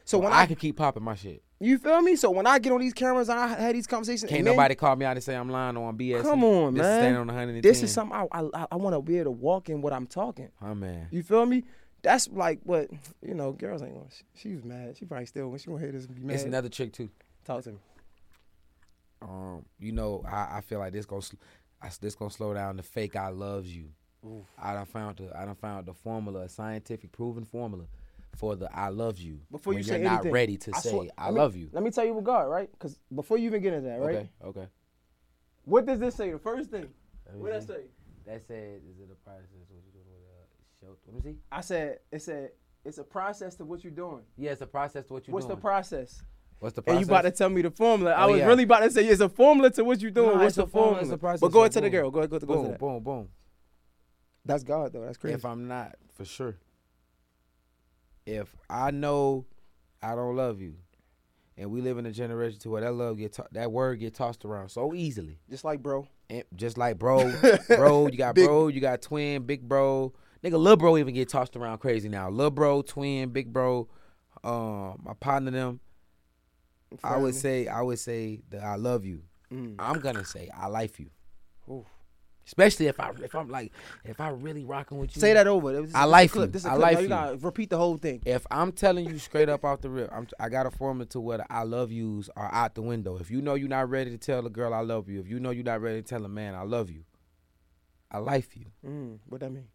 [0.03, 1.43] So when I, I, can keep popping my shit.
[1.59, 2.15] you feel me?
[2.15, 4.95] So when I get on these cameras and I had these conversations, Can't nobody call
[4.95, 6.21] me out and say I'm lying or I'm BS.
[6.21, 6.91] Come on, this man.
[6.91, 7.61] Is standing on 110.
[7.61, 10.07] This is something I I, I want to be able to walk in what I'm
[10.07, 10.49] talking.
[10.61, 11.07] Oh man.
[11.11, 11.65] You feel me?
[12.07, 12.89] That's like what
[13.21, 13.51] you know.
[13.51, 14.05] Girls ain't gonna.
[14.09, 14.95] She, she was mad.
[14.95, 16.35] She probably still when she gonna us and be mad.
[16.35, 17.09] It's another trick too.
[17.43, 17.77] Talk to me.
[19.21, 21.35] Um, you know, I, I feel like this gonna sl-
[21.81, 23.89] I, this gonna slow down the fake I loves you.
[24.57, 27.83] I done found the I done found the formula, a scientific proven formula
[28.37, 29.41] for the I love you.
[29.51, 31.67] Before you say you're not ready to I say swear- I me- love you.
[31.73, 32.71] Let me tell you what God, right?
[32.71, 34.15] Because before you even get into that, right?
[34.15, 34.67] Okay, okay.
[35.65, 36.31] What does this say?
[36.31, 36.87] The first thing.
[37.33, 37.81] What that say?
[38.25, 39.49] That said, is it a process?
[39.69, 40.23] What you doing with
[40.95, 41.11] show?
[41.13, 41.37] Let me see.
[41.51, 42.49] I said it said
[42.85, 44.21] it's a process to what you're doing.
[44.37, 45.55] Yeah, it's a process to what you're What's doing.
[45.57, 46.21] What's the process?
[46.59, 47.01] What's the And process?
[47.01, 48.13] you about to tell me the formula.
[48.13, 48.47] I Oh, was yeah.
[48.47, 50.29] really about to say it's a formula to what you're doing.
[50.29, 51.13] Nah, What's it's the a formula, formula?
[51.13, 52.09] it's a process, But go so into the girl.
[52.11, 52.79] Go go, go to boom, that.
[52.79, 53.29] boom, boom.
[54.45, 55.01] That's God though.
[55.05, 55.35] That's crazy.
[55.35, 56.55] If I'm not, for sure.
[58.25, 59.45] If I know
[60.01, 60.75] I don't love you,
[61.57, 64.13] and we live in a generation to where that love get to- that word get
[64.13, 66.07] tossed around so easily, Just like bro.
[66.29, 67.31] and just like bro,
[67.67, 70.13] bro, you got Big- bro, you got twin, big bro,
[70.43, 72.29] nigga, Lil bro even get tossed around crazy now.
[72.29, 73.87] Lil bro, twin, big bro,
[74.43, 75.79] um, my partner them.
[77.03, 79.23] I would say, I would say that I love you.
[79.51, 79.75] Mm.
[79.79, 81.09] I'm gonna say I like you.
[82.45, 83.73] Especially if I if I'm like
[84.05, 85.19] if I really rocking with you.
[85.19, 85.73] Say that over.
[85.81, 86.45] This is- I this is a like you.
[86.47, 86.81] This is a I clip.
[86.81, 87.07] like Now you.
[87.09, 88.21] gotta repeat the whole thing.
[88.25, 91.19] If I'm telling you straight up off the rip, I'm, I got a formula to
[91.19, 93.17] where the I love yous are out the window.
[93.17, 95.41] If you know you're not ready to tell a girl I love you, if you
[95.41, 97.03] know you're not ready to tell a man I love you,
[98.09, 98.67] I like you.
[98.85, 99.67] Mm, what that mean?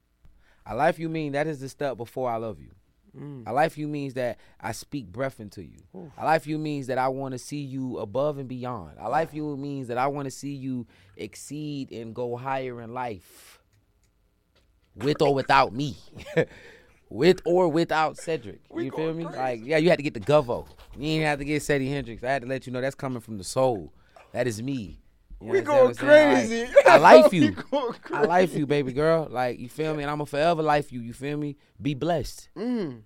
[0.65, 2.71] I life you mean that is the step before I love you.
[3.19, 3.43] Mm.
[3.47, 5.83] I like you means that I speak breath into you.
[6.17, 8.99] I life you means that I want to see you above and beyond.
[8.99, 10.87] I life you means that I want to see you
[11.17, 13.61] exceed and go higher in life.
[14.95, 15.97] With or without me.
[17.11, 18.61] with or without Cedric.
[18.75, 19.25] You feel me?
[19.25, 20.67] Like, yeah, you had to get the Govo.
[20.97, 22.25] You ain't have to get Seddy Hendrix.
[22.25, 23.93] I had to let you know that's coming from the soul.
[24.33, 25.02] That is me.
[25.45, 25.87] You We going I'm?
[25.87, 26.67] Like, crazy.
[26.87, 27.57] I like you.
[28.13, 29.27] I like you, baby girl.
[29.31, 31.01] Like you feel me, and I'ma forever like you.
[31.01, 31.57] You feel me?
[31.81, 32.49] Be blessed.
[32.57, 33.03] Mm.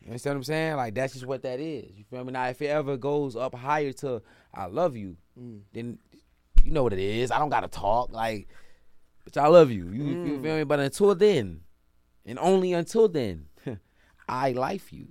[0.00, 0.76] You understand what I'm saying?
[0.76, 1.90] Like that's just what that is.
[1.96, 2.32] You feel me?
[2.32, 4.22] Now if it ever goes up higher to
[4.54, 5.60] I love you, Mm.
[5.72, 5.98] then
[6.64, 7.30] you know what it is.
[7.30, 8.10] I don't gotta talk.
[8.12, 8.48] Like,
[9.24, 9.88] but I love you.
[9.90, 10.26] You, Mm.
[10.28, 10.64] you feel me?
[10.64, 11.60] But until then,
[12.24, 13.46] and only until then,
[14.28, 15.08] I like you.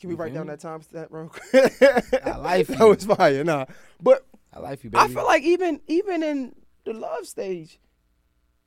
[0.00, 1.30] Can we You write down that time stamp, bro?
[1.52, 3.64] I like that was fire, nah.
[4.00, 5.02] But I like you, baby.
[5.04, 7.78] I feel like even even in the love stage,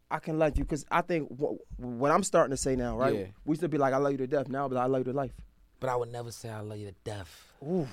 [0.09, 3.13] I can love you because I think wh- what I'm starting to say now, right?
[3.15, 3.25] Yeah.
[3.45, 4.47] We used to be like, I love you to death.
[4.49, 5.33] Now, but I love you to life.
[5.79, 7.53] but I would never say I love you to death.
[7.63, 7.87] Ooh,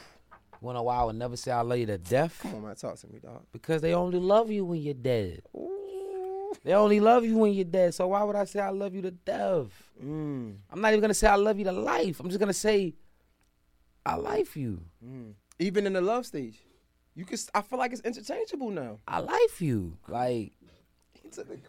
[0.60, 2.38] Wanna why I would never say I love you to death?
[2.42, 3.44] come on, man, talk to me, dog.
[3.52, 5.42] Because they only love you when you're dead.
[5.56, 6.52] Ooh.
[6.64, 7.94] They only love you when you're dead.
[7.94, 9.68] So why would I say I love you to death?
[10.02, 12.18] Mm, I'm not even gonna say I love you to life.
[12.20, 12.94] I'm just gonna say
[14.04, 14.80] I like you.
[15.04, 15.32] mm.
[15.60, 16.56] Even in the love stage,
[17.18, 17.36] You can.
[17.52, 18.98] I feel like it's interchangeable now.
[19.08, 19.96] I like you.
[20.06, 20.52] Like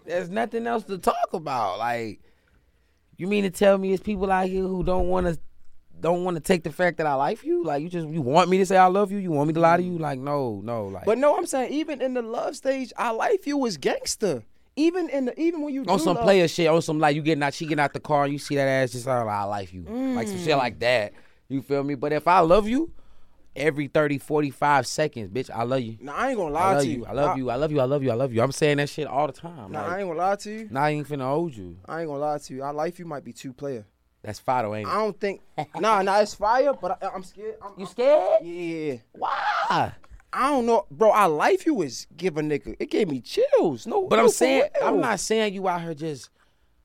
[0.06, 1.80] there's nothing else to talk about.
[1.80, 2.20] Like
[3.18, 5.40] you mean to tell me it's people out here who don't want to
[6.00, 7.64] don't want to take the fact that I like you?
[7.64, 9.18] Like you just you want me to say I love you?
[9.18, 9.94] You want me to lie to you?
[9.94, 10.04] Mm-hmm.
[10.04, 10.86] Like no, no.
[10.86, 14.44] Like But no, I'm saying even in the love stage, I like you was gangster.
[14.76, 17.16] Even in the even when you on do some love- player shit, on some like
[17.16, 19.12] you getting out, she getting out the car, and you see that ass just oh,
[19.12, 20.82] I like you, like some shit like mm.
[20.82, 21.14] that.
[21.48, 21.96] You feel me?
[21.96, 22.92] But if I love you,
[23.56, 25.98] every 30, 45 seconds, bitch, I love you.
[26.02, 26.98] Nah, I ain't gonna I lie love to you.
[26.98, 27.06] you.
[27.06, 27.50] I love you.
[27.50, 27.80] I love you.
[27.82, 28.12] I love you.
[28.12, 28.42] I love you.
[28.42, 29.72] I'm saying that shit all the time.
[29.72, 30.68] Nah, like, I ain't gonna lie to you.
[30.72, 31.78] Nah, I ain't finna hold you.
[31.86, 32.64] I ain't gonna lie to you.
[32.64, 33.86] I like you might be two player.
[34.22, 34.92] That's Fido, ain't it?
[34.92, 35.42] I don't think.
[35.80, 36.74] nah, nah, it's fire.
[36.74, 37.56] But I, I'm scared.
[37.62, 38.44] I'm, You scared?
[38.44, 38.96] Yeah.
[39.14, 39.94] Why?
[40.32, 41.10] I don't know, bro.
[41.10, 42.76] I life you is give a nigga.
[42.80, 43.88] It gave me chills.
[43.88, 44.64] No, But no, I'm saying.
[44.82, 46.30] I'm not saying you out here just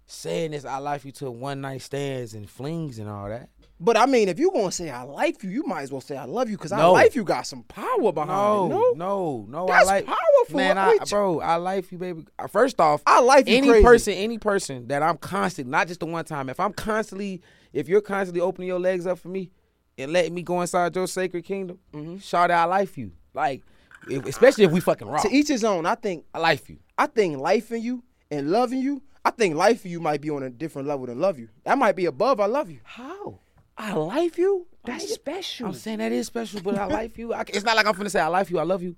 [0.06, 0.64] saying this.
[0.64, 3.48] I like you to one night stands and flings and all that.
[3.80, 6.16] But I mean, if you gonna say I like you, you might as well say
[6.16, 6.92] I love you because I No.
[6.92, 8.28] like you got some power behind
[8.70, 8.96] No, it.
[8.96, 9.66] No, no, no.
[9.66, 10.56] That's I like powerful.
[10.56, 12.24] Man, I, bro, I like you, baby.
[12.38, 13.84] Uh, First off, I like you any crazy.
[13.84, 16.48] person, any person that I'm constantly, not just the one time.
[16.48, 19.50] If I'm constantly, if you're constantly opening your legs up for me
[19.98, 22.18] and letting me go inside your sacred kingdom, Mm-hmm.
[22.18, 23.10] shout out, I like you.
[23.34, 23.62] Like,
[24.08, 25.20] if, especially if we fucking raw.
[25.20, 25.84] To each his own.
[25.84, 26.24] I think.
[26.32, 26.78] I like you.
[26.96, 29.02] I think life in you and loving you.
[29.24, 31.48] I think life in you might be on a different level than love you.
[31.64, 32.78] That might be above I love you.
[32.84, 33.40] How?
[33.76, 34.66] I like you.
[34.84, 35.66] That's special.
[35.66, 37.32] I'm saying that is special, but I like you.
[37.34, 38.96] I, it's not like I'm finna say I like you, I love you.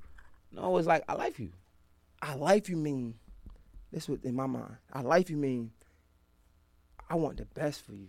[0.52, 1.50] No, it's like I like you.
[2.20, 3.14] I like you mean.
[3.92, 4.76] This what in my mind.
[4.92, 5.70] I like you mean.
[7.08, 8.08] I want the best for you.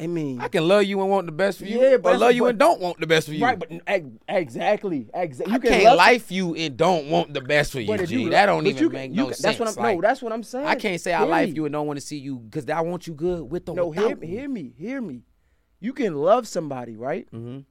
[0.00, 2.20] I mean, I can love you and want the best for you, Yeah, but, but-
[2.20, 3.44] love you but- and don't want the best for you.
[3.44, 3.58] right?
[3.58, 5.52] But ex- exactly, exactly.
[5.54, 8.22] I can't life you and don't want the best for you, But G.
[8.22, 9.58] you- that don't even you make can- no you can- sense.
[9.58, 9.82] That's what I'm.
[9.82, 10.66] Like, no, that's what I'm saying.
[10.66, 13.08] I can't say I like you and don't want to see you because I want
[13.08, 14.32] you good with or No, hear, without me, me.
[14.36, 15.22] hear me, hear me.
[15.80, 17.28] You can love somebody, right?
[17.32, 17.64] Mhm.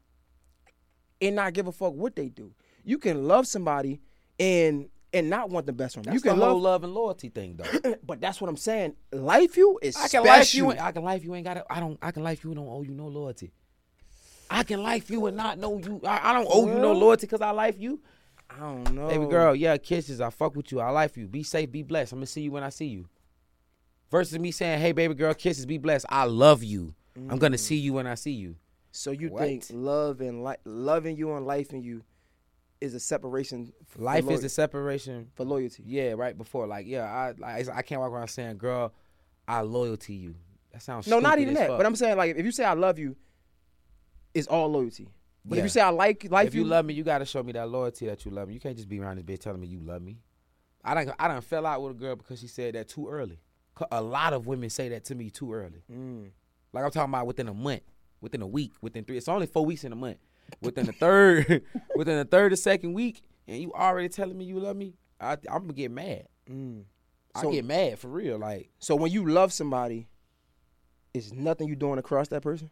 [1.21, 2.53] And not give a fuck what they do.
[2.83, 4.01] You can love somebody
[4.39, 6.13] and and not want the best from them.
[6.13, 7.95] That's You can the whole love, love and loyalty thing, though.
[8.03, 8.95] but that's what I'm saying.
[9.11, 10.25] Life you is I can special.
[10.25, 10.71] life you.
[10.71, 11.33] I can life you.
[11.33, 11.65] Ain't got.
[11.69, 11.97] I don't.
[12.01, 13.51] I can life you don't owe you no loyalty.
[14.49, 16.01] I can life you and not know you.
[16.05, 17.99] I, I don't owe you no loyalty because I life you.
[18.49, 20.21] I don't know, Baby girl, yeah, kisses.
[20.21, 20.79] I fuck with you.
[20.79, 21.27] I life you.
[21.27, 22.13] Be safe, be blessed.
[22.13, 23.07] I'm gonna see you when I see you.
[24.09, 26.05] Versus me saying, "Hey, baby girl, kisses, be blessed.
[26.09, 26.93] I love you.
[27.29, 28.55] I'm gonna see you when I see you."
[28.91, 29.41] So you What?
[29.43, 32.03] think love and li- loving you and life in you
[32.81, 33.73] is a separation?
[33.85, 35.29] For Life loy- is a separation.
[35.33, 35.83] for loyalty.
[35.85, 36.67] Yeah, right before.
[36.67, 38.93] Like, yeah, I like, I can't walk around saying, "Girl,
[39.47, 40.35] I loyal to you."
[40.71, 41.67] That sounds No, not even that.
[41.69, 41.77] fuck.
[41.77, 43.15] But I'm saying like if you say I love you,
[44.33, 45.09] it's all loyalty.
[45.45, 47.53] But if you say I like life if you love me, you gotta show me
[47.53, 48.53] that loyalty that you love me.
[48.53, 50.19] You can't just be around this bitch telling me you love me.
[50.83, 51.09] I don't.
[51.19, 53.39] I done fell out with a girl because she said that too early.
[53.91, 55.83] A lot of women say that to me too early.
[55.91, 56.29] Mm.
[56.77, 57.81] Like I'm talking about within a month,
[58.21, 59.17] within a week, within three.
[59.17, 60.17] It's only four weeks in a month.
[60.61, 61.63] Within the third,
[61.95, 65.33] within the third or second week, and you already telling me you love me, I,
[65.49, 66.27] I'm gonna get mad.
[66.47, 66.83] Mm.
[67.33, 68.37] I get mad for real.
[68.37, 70.07] Like So when you love somebody,
[71.15, 72.69] it's nothing you doing across that person.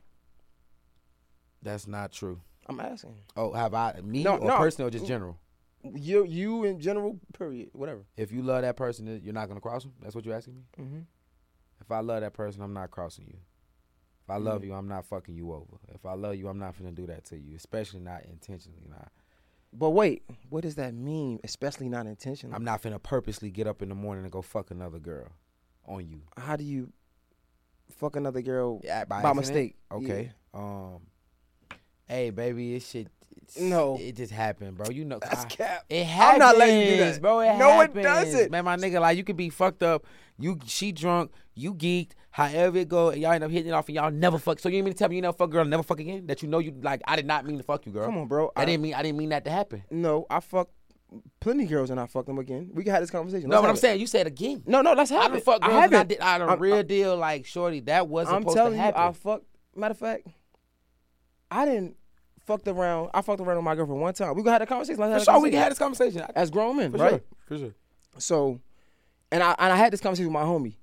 [1.64, 2.40] that's not true.
[2.68, 3.16] I'm asking.
[3.36, 4.58] Oh, have I me No, or no.
[4.58, 5.40] personal or just general?
[5.84, 8.06] You, you in general, period, whatever.
[8.18, 9.94] If you love that person, you're not gonna cross them.
[10.02, 10.62] That's what you're asking me.
[10.80, 11.00] Mm-hmm.
[11.82, 13.38] If I love that person, I'm not crossing you.
[14.26, 15.78] If I love you, I'm not fucking you over.
[15.94, 18.82] If I love you, I'm not gonna do that to you, especially not intentionally.
[18.90, 19.12] Not.
[19.72, 21.40] But wait, what does that mean?
[21.44, 22.56] Especially not intentional.
[22.56, 25.28] I'm not finna purposely get up in the morning and go fuck another girl
[25.86, 26.22] on you.
[26.38, 26.92] How do you
[27.92, 29.38] fuck another girl Yeah, by, accident?
[29.38, 29.76] mistake?
[29.92, 30.32] Okay.
[30.56, 31.02] Um.
[32.08, 33.08] Hey, baby, it shit.
[33.36, 33.98] it's- No.
[34.00, 34.90] it just happened, bro.
[34.90, 35.86] You know, That's I- cap.
[35.90, 37.22] It happens, I'm not letting you do that.
[37.22, 37.40] bro.
[37.42, 38.52] It No, it doesn't.
[38.52, 38.66] man.
[38.66, 40.06] My nigga, like you could be fucked up.
[40.38, 41.32] You, she drunk.
[41.54, 42.12] You geeked.
[42.32, 44.60] However it go, and y'all end up hitting it off, and y'all never fuck.
[44.60, 46.28] So you mean to tell me you never fuck girl, never fuck again?
[46.28, 47.02] That you know you like?
[47.08, 48.06] I did not mean to fuck you, girl.
[48.06, 48.52] Come on, bro.
[48.56, 48.94] I, I- didn't mean.
[48.94, 49.84] I didn't mean that to happen.
[49.90, 50.74] No, I fucked
[51.40, 52.72] plenty of girls and I fucked them again.
[52.74, 53.48] We can have this conversation.
[53.50, 53.80] no, Let's but have I'm it.
[53.80, 54.64] saying you said again.
[54.66, 55.44] No, no, let's have I it.
[55.46, 55.72] fuck girls.
[55.74, 56.10] I and I haven't.
[56.10, 56.20] did.
[56.20, 57.16] I done I'm- real I'm- deal.
[57.16, 59.02] Like shorty, that wasn't I'm supposed telling to you, happen.
[59.02, 59.46] I fucked.
[59.78, 60.28] Matter of fact,
[61.52, 61.96] I didn't
[62.46, 63.10] fucked around.
[63.14, 64.36] I fucked around with my girlfriend one time.
[64.36, 65.00] We gonna have a conversation.
[65.00, 66.22] Let's For sure, we had this conversation.
[66.36, 67.10] as grown men, For right?
[67.12, 67.22] sure.
[67.48, 67.74] For sure.
[68.18, 68.60] So,
[69.32, 70.76] and I and I had this conversation with my homie,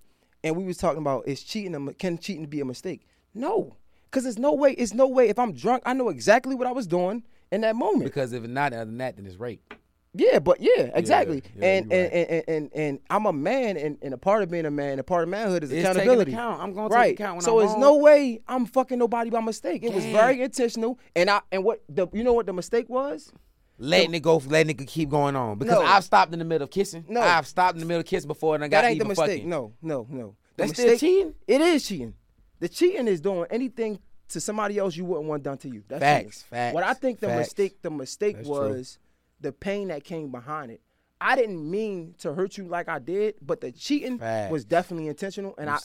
[0.44, 3.06] and we was talking about is cheating a, can cheating be a mistake?
[3.34, 3.76] No,
[4.10, 4.72] because there's no way.
[4.72, 5.28] It's no way.
[5.28, 8.04] If I'm drunk, I know exactly what I was doing in that moment.
[8.04, 9.74] Because if it's not other than that, then it's rape.
[10.14, 11.42] Yeah, but yeah, exactly.
[11.56, 12.12] yeah, and, and, right.
[12.12, 14.98] and, and and and I'm a man, and, and a part of being a man,
[14.98, 16.32] a part of manhood is It's accountability.
[16.32, 16.60] account.
[16.62, 17.14] I'm gonna take right.
[17.14, 19.82] account when so I'm it's no way I'm fucking nobody by mistake.
[19.82, 23.32] It was very intentional, and I and what the you know what the mistake was?
[23.78, 25.58] letting it go, letting it keep going on.
[25.58, 25.82] Because No.
[25.82, 27.04] I've stopped in the middle of kissing.
[27.08, 27.20] No.
[27.20, 29.08] I've stopped in the middle of kissing before, and I got That ain't the even
[29.08, 29.28] mistake.
[29.38, 29.48] fucking.
[29.48, 30.36] No, no, no.
[30.56, 31.34] The That's still cheating?
[31.48, 32.14] It is cheating.
[32.60, 33.98] The cheating is doing anything
[34.28, 35.82] to somebody else you wouldn't want done to you.
[35.88, 36.50] That's Facts, cheating.
[36.50, 37.38] facts, What I think the facts.
[37.38, 38.98] mistake, the mistake That's was
[39.42, 40.80] the pain that came behind it.
[41.20, 44.50] I didn't mean to hurt you like I did, but the cheating Facts.
[44.50, 45.78] was definitely intentional, and I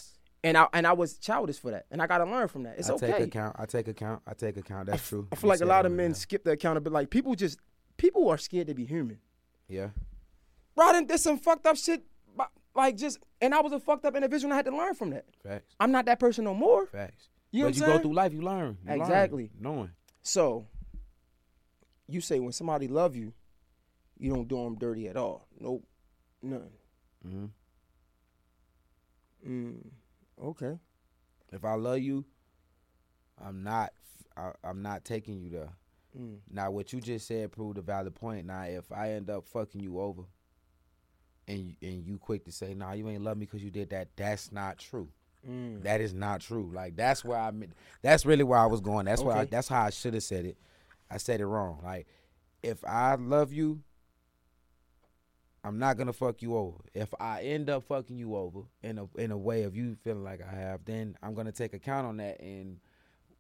[0.44, 2.80] and I and I was childish for that, and I got to learn from that.
[2.80, 3.08] It's I okay.
[3.08, 3.56] I take account.
[3.60, 4.22] I take account.
[4.26, 4.88] I take account.
[4.88, 5.28] That's true.
[5.32, 6.94] I feel You like a lot of men right skip the accountability.
[6.94, 7.60] Like people just
[7.98, 9.20] people are scared to be human.
[9.68, 9.90] Yeah.
[10.76, 12.04] Bro, I did some fucked up shit.
[12.76, 15.10] Like just, and I was a fucked up individual, and I had to learn from
[15.10, 15.26] that.
[15.44, 15.76] Facts.
[15.80, 16.86] I'm not that person no more.
[16.86, 17.30] Facts.
[17.52, 18.78] You know but you I'm go through life, you learn.
[18.84, 19.50] You learn, Exactly.
[19.60, 19.90] knowing.
[20.22, 20.68] So,
[22.08, 23.34] you say when somebody love you,
[24.20, 25.48] you don't do them dirty at all.
[25.60, 25.84] Nope,
[26.42, 26.70] none.
[27.24, 27.46] hmm
[29.48, 29.78] Mm,
[30.44, 30.80] okay.
[31.54, 32.26] If I love you,
[33.44, 33.94] I'm not.
[34.36, 35.70] I, I'm not taking you there.
[36.20, 36.38] Mm.
[36.52, 38.46] Now, what you just said proved a valid point.
[38.46, 40.24] Now, if I end up fucking you over,
[41.48, 43.92] and you, and you quick to say, "Nah, you ain't love me because you did
[43.92, 45.10] that," that's not true.
[45.48, 45.84] Mm.
[45.84, 46.70] That is not true.
[46.74, 47.74] Like that's where I meant.
[48.02, 49.06] That's really where I was going.
[49.06, 49.46] That's why.
[49.46, 50.58] That's how I should have said it.
[51.10, 51.80] I said it wrong.
[51.84, 52.08] Like
[52.64, 53.82] if I love you,
[55.68, 56.78] I'm not gonna fuck you over.
[56.94, 60.24] If I end up fucking you over in a in a way of you feeling
[60.24, 62.80] like I have, then I'm gonna take account on that and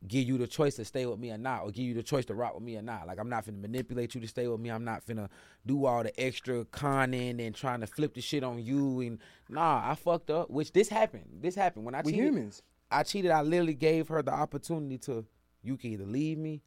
[0.07, 2.25] give you the choice to stay with me or not, or give you the choice
[2.25, 3.07] to rock with me or not.
[3.07, 4.69] Like I'm not finna manipulate you to stay with me.
[4.69, 5.29] I'm not finna
[5.65, 8.99] do all the extra conning and trying to flip the shit on you.
[8.99, 9.19] And
[9.49, 10.49] nah, I fucked up.
[10.49, 11.25] Which this happened.
[11.41, 12.25] This happened when I We cheated.
[12.25, 12.61] humans.
[12.91, 13.31] I cheated.
[13.31, 15.25] I literally gave her the opportunity to,
[15.63, 16.61] you can either leave me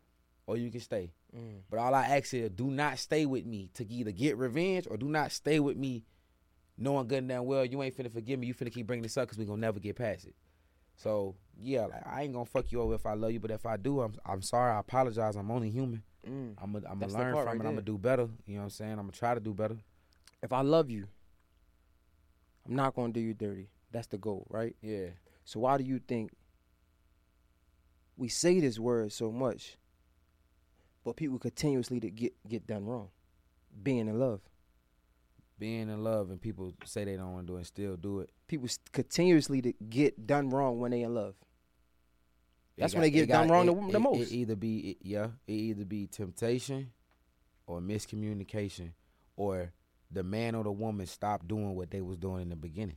[0.46, 1.12] or you can stay.
[1.36, 1.60] Mm.
[1.70, 4.96] But all I ask is, do not stay with me to either get revenge or
[4.96, 6.04] do not stay with me
[6.76, 8.46] knowing good and damn well you ain't finna forgive me.
[8.46, 10.34] You finna keep bringing this up because we gonna never get past it.
[10.96, 13.66] So yeah, like I ain't gonna fuck you over if I love you, but if
[13.66, 14.72] I do, I'm I'm sorry.
[14.72, 15.36] I apologize.
[15.36, 16.02] I'm only human.
[16.28, 16.54] Mm.
[16.60, 17.50] I'm gonna I'm learn from right it.
[17.50, 18.28] I'm gonna do better.
[18.46, 18.92] You know what I'm saying?
[18.92, 19.76] I'm gonna try to do better.
[20.42, 21.06] If I love you,
[22.66, 23.68] I'm not gonna do you dirty.
[23.92, 24.76] That's the goal, right?
[24.82, 25.08] Yeah.
[25.44, 26.32] So why do you think
[28.16, 29.76] we say this word so much,
[31.04, 33.08] but people continuously to get get done wrong?
[33.82, 34.40] Being in love.
[35.58, 38.20] Being in love and people say they don't want to do it and still do
[38.20, 38.30] it.
[38.48, 41.34] People continuously to get done wrong when they in love.
[42.78, 44.32] That's when they get done got- wrong it- the- the it- most.
[44.32, 46.92] It either be it, yeah, it either be temptation
[47.66, 48.92] or miscommunication
[49.36, 49.72] or
[50.10, 52.96] the man or the woman stopped doing what they was doing in the beginning.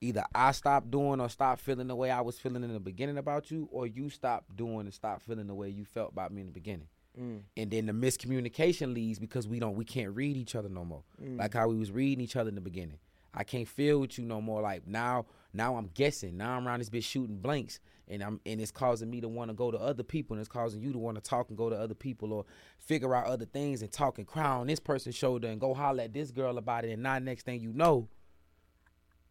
[0.00, 3.18] Either I stopped doing or stop feeling the way I was feeling in the beginning
[3.18, 6.40] about you, or you stop doing and stop feeling the way you felt about me
[6.40, 6.88] in the beginning.
[7.20, 7.40] Mm.
[7.56, 11.02] And then the miscommunication leads because we don't we can't read each other no more.
[11.22, 11.38] Mm.
[11.38, 12.98] Like how we was reading each other in the beginning.
[13.32, 14.60] I can't feel with you no more.
[14.60, 16.36] Like now, now I'm guessing.
[16.36, 19.50] Now I'm around this bitch shooting blanks, and I'm and it's causing me to want
[19.50, 21.70] to go to other people, and it's causing you to want to talk and go
[21.70, 22.44] to other people or
[22.78, 26.04] figure out other things and talk and cry on this person's shoulder and go holler
[26.04, 26.90] at this girl about it.
[26.90, 28.08] And now next thing you know,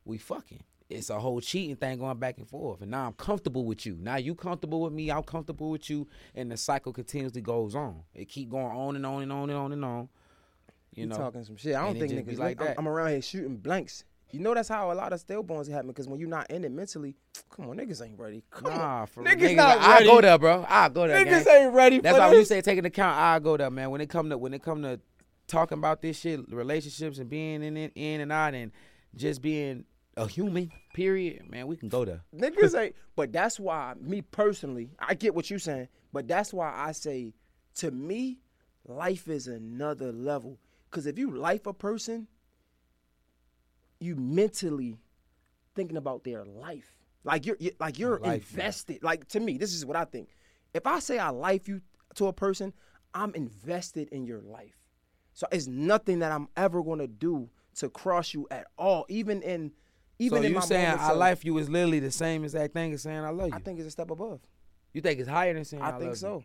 [0.09, 0.63] we fucking.
[0.89, 2.81] It's a whole cheating thing going back and forth.
[2.81, 3.95] And now I'm comfortable with you.
[4.01, 5.11] Now you comfortable with me.
[5.11, 6.07] I'm comfortable with you.
[6.33, 8.01] And the cycle continuously goes on.
[8.15, 10.09] It keep going on and on and on and on and on.
[10.95, 11.75] You You know, talking some shit.
[11.75, 12.71] I don't think niggas like that.
[12.71, 14.03] I'm, I'm around here shooting blanks.
[14.31, 16.71] You know that's how a lot of stillborns happen because when you're not in it
[16.71, 17.15] mentally,
[17.51, 18.43] come on, niggas ain't ready.
[18.51, 20.05] Come Nah, on, for niggas, niggas, not I ready.
[20.05, 20.65] go there, bro.
[20.67, 21.23] I go there.
[21.25, 21.63] Niggas gang.
[21.65, 23.89] ain't ready That's for why you say taking account, I go there, man.
[23.91, 24.99] When it come to when it come to
[25.47, 28.71] talking about this shit, relationships and being in it, in and out, and
[29.15, 29.85] just being
[30.19, 32.21] a human, period, man, we can go there.
[32.35, 32.95] Niggas ain't.
[33.15, 35.87] But that's why, me personally, I get what you saying.
[36.11, 37.33] But that's why I say,
[37.75, 38.39] to me,
[38.85, 40.59] life is another level.
[40.91, 42.27] Cause if you life a person,
[43.99, 44.97] you mentally
[45.75, 46.97] thinking about their life.
[47.23, 49.03] Like you're, you like you're Life, invested.
[49.03, 50.29] Like to me, this is what I think.
[50.73, 51.81] If I say I life you
[52.15, 52.73] to a person,
[53.13, 54.77] I'm invested in your life.
[55.33, 59.05] So it's nothing that I'm ever gonna do to cross you at all.
[59.09, 59.71] Even in,
[60.19, 62.43] even so in you my saying moments I of- life you is literally the same
[62.43, 63.55] exact thing as saying I love you?
[63.55, 64.41] I think it's a step above.
[64.93, 65.95] you think it's higher than saying I, love you?
[65.95, 66.37] I think love so.
[66.37, 66.43] You?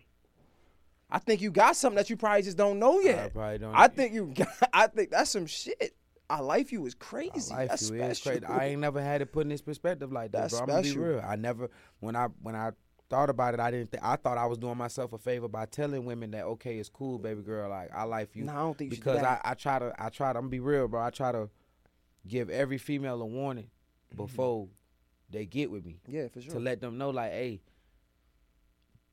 [1.11, 3.27] I think you got something that you probably just don't know yet.
[3.27, 3.75] I probably don't.
[3.75, 4.49] I think you got.
[4.73, 5.95] I think that's some shit.
[6.31, 7.55] I life you is I crazy.
[7.55, 8.11] life that's you special.
[8.11, 8.47] is crazy.
[8.47, 10.63] I ain't never had it put in this perspective like that, That's bro.
[10.63, 11.23] I'm gonna be real.
[11.25, 11.69] I never
[12.01, 12.71] when I when I
[13.11, 13.93] thought about it, I didn't.
[13.93, 16.89] Th- I thought I was doing myself a favor by telling women that okay, it's
[16.89, 17.69] cool, baby girl.
[17.69, 18.45] Like I life you.
[18.45, 19.41] No, I don't think you should do because I.
[19.45, 21.03] I try to I try to I'm gonna be real, bro.
[21.03, 21.51] I try to
[22.27, 23.71] give every female a warning
[24.11, 24.17] mm-hmm.
[24.17, 24.69] before
[25.31, 26.55] they get with me yeah, for sure.
[26.55, 27.61] to let them know like, hey,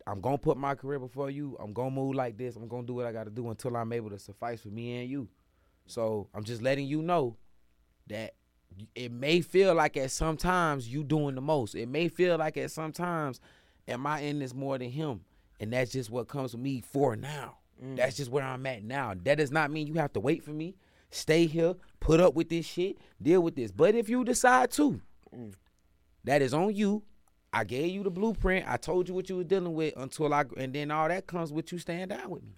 [0.07, 1.57] I'm gonna put my career before you.
[1.59, 2.55] I'm gonna move like this.
[2.55, 5.09] I'm gonna do what I gotta do until I'm able to suffice for me and
[5.09, 5.27] you.
[5.85, 7.37] So I'm just letting you know
[8.07, 8.35] that
[8.95, 11.75] it may feel like at sometimes you doing the most.
[11.75, 13.39] It may feel like at sometimes
[13.87, 15.21] am I in this more than him?
[15.59, 17.57] And that's just what comes with me for now.
[17.83, 17.95] Mm.
[17.97, 19.13] That's just where I'm at now.
[19.23, 20.75] That does not mean you have to wait for me.
[21.11, 23.71] Stay here, put up with this shit, deal with this.
[23.71, 24.99] But if you decide to,
[26.23, 27.03] that is on you.
[27.53, 28.65] I gave you the blueprint.
[28.65, 31.51] I told you what you were dealing with until I, and then all that comes
[31.51, 32.53] with you staying down with me.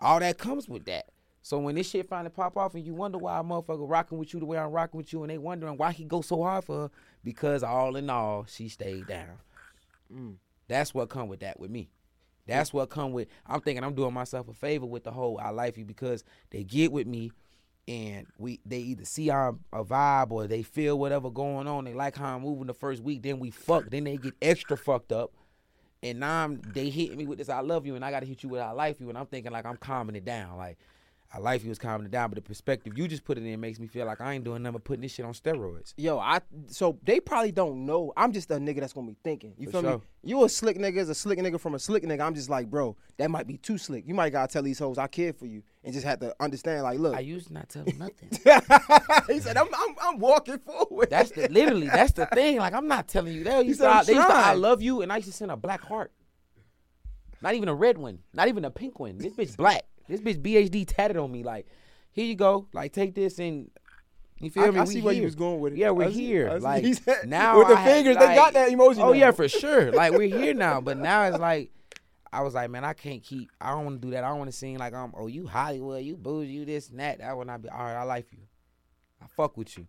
[0.00, 1.06] all that comes with that.
[1.42, 4.32] So when this shit finally pop off and you wonder why a motherfucker rocking with
[4.32, 6.64] you the way I'm rocking with you, and they wondering why he go so hard
[6.64, 6.90] for her,
[7.24, 9.38] because all in all, she stayed down.
[10.12, 10.36] Mm.
[10.68, 11.90] That's what come with that with me.
[12.46, 13.28] That's what come with.
[13.46, 16.62] I'm thinking I'm doing myself a favor with the whole I like you because they
[16.62, 17.32] get with me,
[17.88, 21.84] and we they either see I'm a vibe or they feel whatever going on.
[21.84, 23.22] They like how I'm moving the first week.
[23.22, 23.90] Then we fuck.
[23.90, 25.32] Then they get extra fucked up,
[26.02, 28.26] and now I'm they hit me with this I love you, and I got to
[28.26, 30.56] hit you with I like you, and I'm thinking like I'm calming it down.
[30.56, 30.78] Like
[31.34, 33.58] I like you was calming it down, but the perspective you just put it in
[33.58, 35.94] makes me feel like I ain't doing nothing but putting this shit on steroids.
[35.96, 38.12] Yo, I so they probably don't know.
[38.18, 39.54] I'm just a nigga that's gonna be thinking.
[39.56, 39.88] You For feel me?
[39.88, 40.02] sure.
[40.24, 42.20] You a slick nigga is a slick nigga from a slick nigga.
[42.20, 44.06] I'm just like, bro, that might be too slick.
[44.06, 46.82] You might gotta tell these hoes I care for you and just have to understand.
[46.82, 48.28] Like, look, I used to not tell them nothing.
[49.34, 51.08] he said, I'm, I'm, I'm walking forward.
[51.08, 52.58] That's the literally that's the thing.
[52.58, 53.42] Like I'm not telling you.
[53.42, 55.34] They used, said, to, "I'm they used to I love you, and I used to
[55.34, 56.12] send a black heart.
[57.40, 58.20] Not even a red one.
[58.32, 59.18] Not even a pink one.
[59.18, 59.84] This bitch black.
[60.08, 61.42] This bitch BHD tatted on me.
[61.42, 61.66] Like,
[62.10, 62.66] here you go.
[62.72, 63.70] Like, take this and
[64.40, 64.78] you feel I- me?
[64.78, 65.78] I We see where you was going with it.
[65.78, 66.58] Yeah, we're see- here.
[66.58, 69.12] Like said- now with the I fingers, they got that emoji Oh now.
[69.12, 69.92] yeah, for sure.
[69.92, 71.70] Like we're here now, but now it's like.
[72.34, 73.50] I was like, man, I can't keep.
[73.60, 74.24] I don't want to do that.
[74.24, 75.12] I don't want to seem like I'm.
[75.14, 77.18] Oh, you Hollywood, you bougie, you this and that.
[77.18, 77.68] That would not be.
[77.68, 78.38] All right, I like you.
[79.22, 79.86] I fuck with you.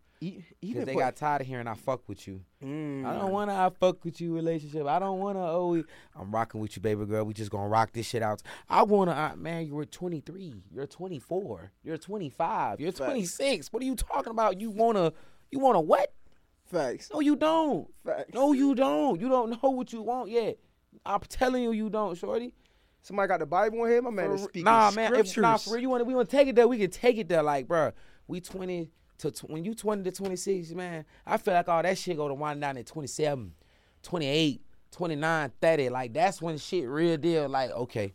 [0.61, 2.41] Because they got tired of hearing I fuck with you.
[2.63, 3.05] Mm.
[3.05, 4.85] I don't want to I fuck with you relationship.
[4.85, 5.83] I don't want to oh
[6.15, 7.23] I'm rocking with you, baby girl.
[7.23, 8.41] We just gonna rock this shit out.
[8.69, 9.65] I want to uh, man.
[9.65, 10.63] You're 23.
[10.71, 11.71] You're 24.
[11.83, 12.79] You're 25.
[12.79, 13.73] You're 26.
[13.73, 14.59] What are you talking about?
[14.59, 15.13] You wanna
[15.51, 16.13] you wanna what?
[16.73, 17.09] facts.
[17.13, 17.87] No, you don't.
[18.05, 18.33] Facts.
[18.33, 19.19] No, you don't.
[19.19, 20.57] You don't know what you want yet.
[21.05, 22.53] I'm telling you, you don't, shorty.
[23.01, 24.01] Somebody got the Bible in here.
[24.01, 25.13] My man is For- speaking nah, man.
[25.13, 25.41] If, scriptures.
[25.41, 26.67] nah, for real, you want to we want to take it there.
[26.67, 27.43] We can take it there.
[27.43, 27.91] Like, bruh,
[28.27, 28.89] we 20
[29.19, 31.05] to tw- when you 20 to 26, man.
[31.25, 33.53] I feel like all that shit go to wind down at 27,
[34.01, 34.61] 28,
[34.91, 35.89] 29, 30.
[35.89, 37.47] Like that's when shit real deal.
[37.49, 38.13] Like, okay,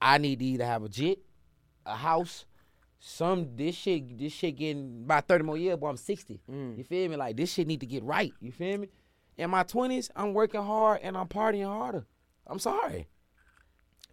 [0.00, 1.18] I need to either have a jet,
[1.84, 2.44] a house,
[2.98, 4.18] some this shit.
[4.18, 6.40] This shit getting about 30 more years, but I'm 60.
[6.50, 6.78] Mm.
[6.78, 7.16] You feel me?
[7.16, 8.32] Like this shit need to get right.
[8.40, 8.88] You feel me?
[9.38, 12.06] In my 20s, I'm working hard and I'm partying harder.
[12.46, 13.06] I'm sorry.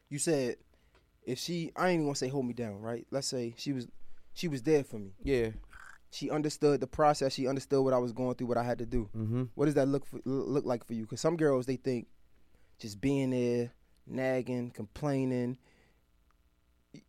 [0.10, 0.58] you said
[1.26, 3.06] if she, I ain't even gonna say hold me down, right?
[3.12, 3.88] Let's say she was,
[4.34, 5.12] she was there for me.
[5.24, 5.50] Yeah.
[6.12, 7.34] She understood the process.
[7.34, 9.10] She understood what I was going through, what I had to do.
[9.16, 9.44] Mm-hmm.
[9.56, 11.04] What does that look for, look like for you?
[11.04, 12.08] Because some girls they think
[12.80, 13.72] just being there,
[14.06, 15.58] nagging, complaining.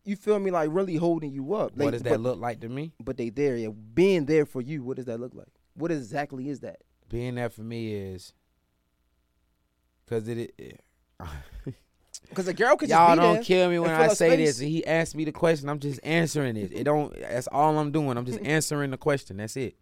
[0.03, 0.49] You feel me?
[0.49, 1.75] Like really holding you up.
[1.75, 2.93] What Like, does that but, look like to me?
[3.03, 3.69] But they there, yeah.
[3.69, 4.83] Being there for you.
[4.83, 5.49] What does that look like?
[5.75, 6.79] What exactly is that?
[7.07, 8.33] Being there for me is
[10.05, 10.53] because it.
[10.57, 10.81] it
[12.29, 14.57] Because a girl could y'all be don't kill me when I say space.
[14.57, 14.59] this.
[14.59, 15.69] He asked me the question.
[15.69, 16.71] I'm just answering it.
[16.73, 17.13] It don't.
[17.19, 18.17] That's all I'm doing.
[18.17, 19.37] I'm just answering the question.
[19.37, 19.75] That's it.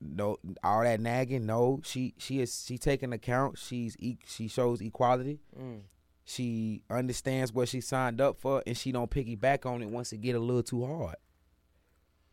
[0.00, 1.44] No, all that nagging.
[1.44, 3.58] No, she she is she taking account.
[3.58, 5.40] She's e- she shows equality.
[5.58, 5.80] Mm.
[6.24, 10.20] She understands what she signed up for, and she don't piggyback on it once it
[10.20, 11.16] get a little too hard.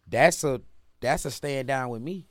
[0.08, 0.62] That's a
[1.02, 2.26] that's a stand down with me.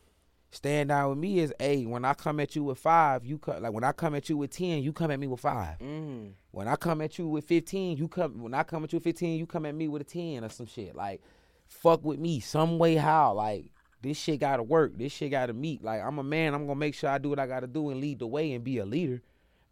[0.50, 3.62] Stand down with me is a when I come at you with five, you come
[3.62, 5.78] like when I come at you with ten, you come at me with five.
[5.78, 6.32] Mm.
[6.52, 9.04] When I come at you with fifteen, you come when I come at you with
[9.04, 10.94] fifteen, you come at me with a ten or some shit.
[10.94, 11.20] Like
[11.68, 13.66] fuck with me some way how like
[14.02, 14.96] this shit gotta work.
[14.96, 15.82] This shit gotta meet.
[15.82, 16.54] Like I'm a man.
[16.54, 18.62] I'm gonna make sure I do what I gotta do and lead the way and
[18.62, 19.22] be a leader.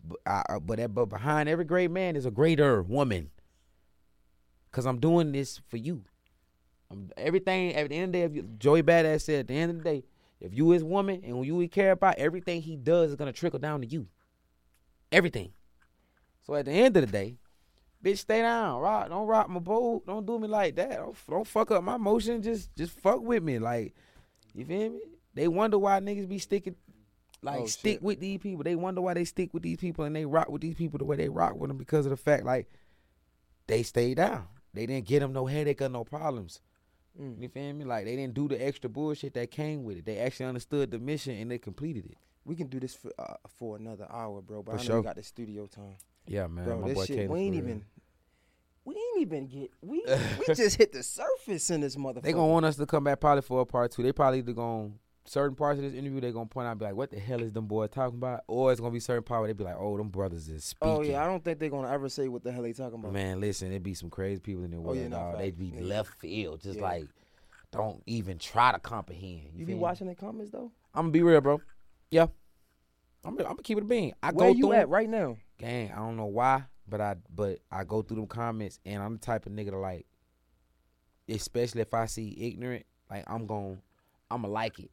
[0.06, 3.30] But I, but that, but behind every great man is a greater woman.
[4.72, 6.02] Cause I'm doing this for you.
[6.90, 9.78] I'm, everything at the end of the day, Joey Badass said at the end of
[9.78, 10.04] the day,
[10.40, 13.58] if you his woman and when you care about everything he does is gonna trickle
[13.58, 14.06] down to you.
[15.12, 15.52] Everything.
[16.42, 17.36] So at the end of the day,
[18.02, 18.80] bitch, stay down.
[18.80, 20.04] Rock, don't rock my boat.
[20.06, 20.90] Don't do me like that.
[20.90, 22.42] Don't, don't fuck up my motion.
[22.42, 23.58] Just just fuck with me.
[23.58, 23.94] Like,
[24.54, 25.00] you feel me?
[25.32, 26.76] They wonder why niggas be sticking
[27.42, 28.02] like Oh, stick shit.
[28.02, 28.62] with these people.
[28.64, 31.04] They wonder why they stick with these people and they rock with these people the
[31.04, 32.68] way they rock with them because of the fact like
[33.66, 34.46] they stay down.
[34.72, 36.60] They didn't get them no headache or no problems.
[37.20, 37.40] Mm.
[37.40, 37.84] You feel me?
[37.84, 40.04] Like they didn't do the extra bullshit that came with it.
[40.04, 42.16] They actually understood the mission and they completed it.
[42.44, 44.62] We can do this for uh, for another hour, bro.
[44.62, 44.96] But For I know sure.
[45.00, 45.96] we got the studio time,
[46.26, 46.64] Yeah, man.
[46.64, 46.80] bro.
[46.80, 47.84] my this boy shit, we ain't even,
[48.84, 50.04] we ain't even get, we
[50.48, 52.22] we just hit the surface in this motherfucker.
[52.22, 54.02] They gonna want us to come back probably for a part two.
[54.02, 54.90] They probably gonna
[55.26, 57.42] certain parts of this interview they're gonna point out and be like, "What the hell
[57.42, 59.76] is them boys talking about?" Or it's gonna be certain part where they be like,
[59.78, 62.28] "Oh, them brothers is oh, speaking." Oh yeah, I don't think they're gonna ever say
[62.28, 63.12] what the hell they talking about.
[63.12, 64.98] Man, listen, it be some crazy people in the world.
[64.98, 65.32] Oh, yeah, nah, dawg.
[65.32, 65.38] fact.
[65.38, 65.82] They be Yeah.
[65.82, 66.82] left field, just Yeah.
[66.84, 67.08] like
[67.70, 69.50] don't even try to comprehend.
[69.54, 70.70] you feel be watching the comments though.
[70.94, 71.60] I'm gonna be real, bro.
[72.10, 72.28] Yeah,
[73.24, 73.36] I'm.
[73.38, 74.14] I'm gonna keep it a bean.
[74.22, 75.38] I Where go you through at right now?
[75.58, 75.90] gang.
[75.90, 79.18] I don't know why, but I but I go through them comments and I'm the
[79.20, 80.06] type of nigga to like,
[81.28, 83.80] especially if I see ignorant, like I'm gon'
[84.30, 84.90] I'ma like it.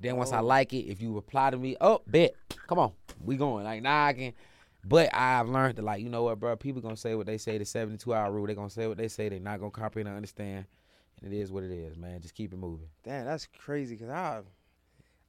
[0.00, 0.44] Then once I Oh.
[0.44, 2.34] like it, if you reply to me, oh bet,
[2.66, 2.92] come on,
[3.24, 3.64] we going.
[3.64, 4.32] Like now I can.
[4.84, 6.54] But I've learned that, like, you know what, bro?
[6.54, 7.58] People gonna say what they say.
[7.58, 8.46] The seventy-two hour rule.
[8.46, 9.28] They gonna say what they say.
[9.28, 10.66] They not gonna comprehend and understand.
[11.22, 12.20] And it is what it is, man.
[12.20, 12.88] Just keep it moving.
[13.02, 13.96] Damn, that's crazy.
[13.96, 14.42] Cause I,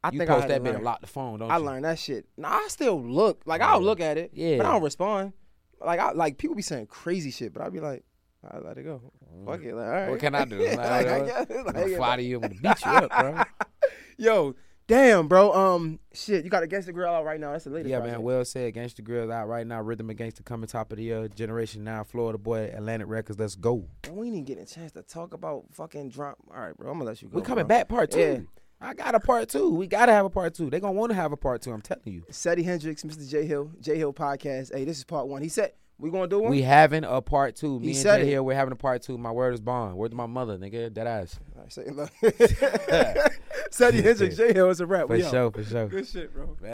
[0.03, 1.63] I you think post I that bit and lock the phone, don't I you?
[1.63, 2.25] learned that shit.
[2.37, 4.57] Nah, I still look like I'll look at it, Yeah.
[4.57, 5.31] but I don't respond.
[5.79, 8.03] Like I like people be saying crazy shit, but I'll be like,
[8.43, 9.01] I let it go.
[9.45, 9.65] Fuck mm.
[9.65, 9.75] it.
[9.75, 10.09] Like, all right.
[10.09, 10.59] What can I do?
[10.65, 12.35] Like, Like, I guess- I'm like, fly to you.
[12.35, 13.43] I'm gonna beat you up, bro.
[14.19, 14.55] Yo,
[14.87, 15.53] damn, bro.
[15.53, 17.51] Um, shit, you got Gangsta Grillz out right now.
[17.51, 17.91] That's the latest.
[17.91, 18.17] Yeah, project.
[18.17, 18.25] man.
[18.25, 18.73] Well said.
[18.73, 19.79] Gangsta Grillz out right now.
[19.81, 21.27] Rhythm Against the coming top of the year.
[21.27, 23.39] Generation Now, Florida boy, Atlantic Records.
[23.39, 23.85] Let's go.
[24.05, 26.37] And we didn't get a chance to talk about fucking drop.
[26.51, 26.89] All right, bro.
[26.89, 27.35] I'm gonna let you go.
[27.35, 27.77] We coming bro.
[27.77, 28.19] back part two.
[28.19, 28.39] Yeah.
[28.79, 29.69] I got a part two.
[29.73, 30.69] We gotta have a part two.
[30.69, 31.71] They gonna want to have a part two.
[31.71, 32.23] I'm telling you.
[32.31, 33.29] Seddy Hendrix, Mr.
[33.29, 34.73] Jay Hill, Jay Hill podcast.
[34.73, 35.43] Hey, this is part one.
[35.43, 36.51] He said we gonna do one.
[36.51, 37.79] We having a part two.
[37.79, 38.31] Me He and said Jay.
[38.31, 39.17] Hill, we're having a part two.
[39.17, 39.97] My word is bond.
[39.97, 40.93] Word to my mother, nigga.
[40.93, 41.39] That ass.
[41.55, 43.31] All right, say it
[43.77, 45.07] Seddy Hendrix, Jay Hill is a rap.
[45.07, 45.31] For We out.
[45.31, 45.87] sure, for sure.
[45.87, 46.73] Good shit, bro.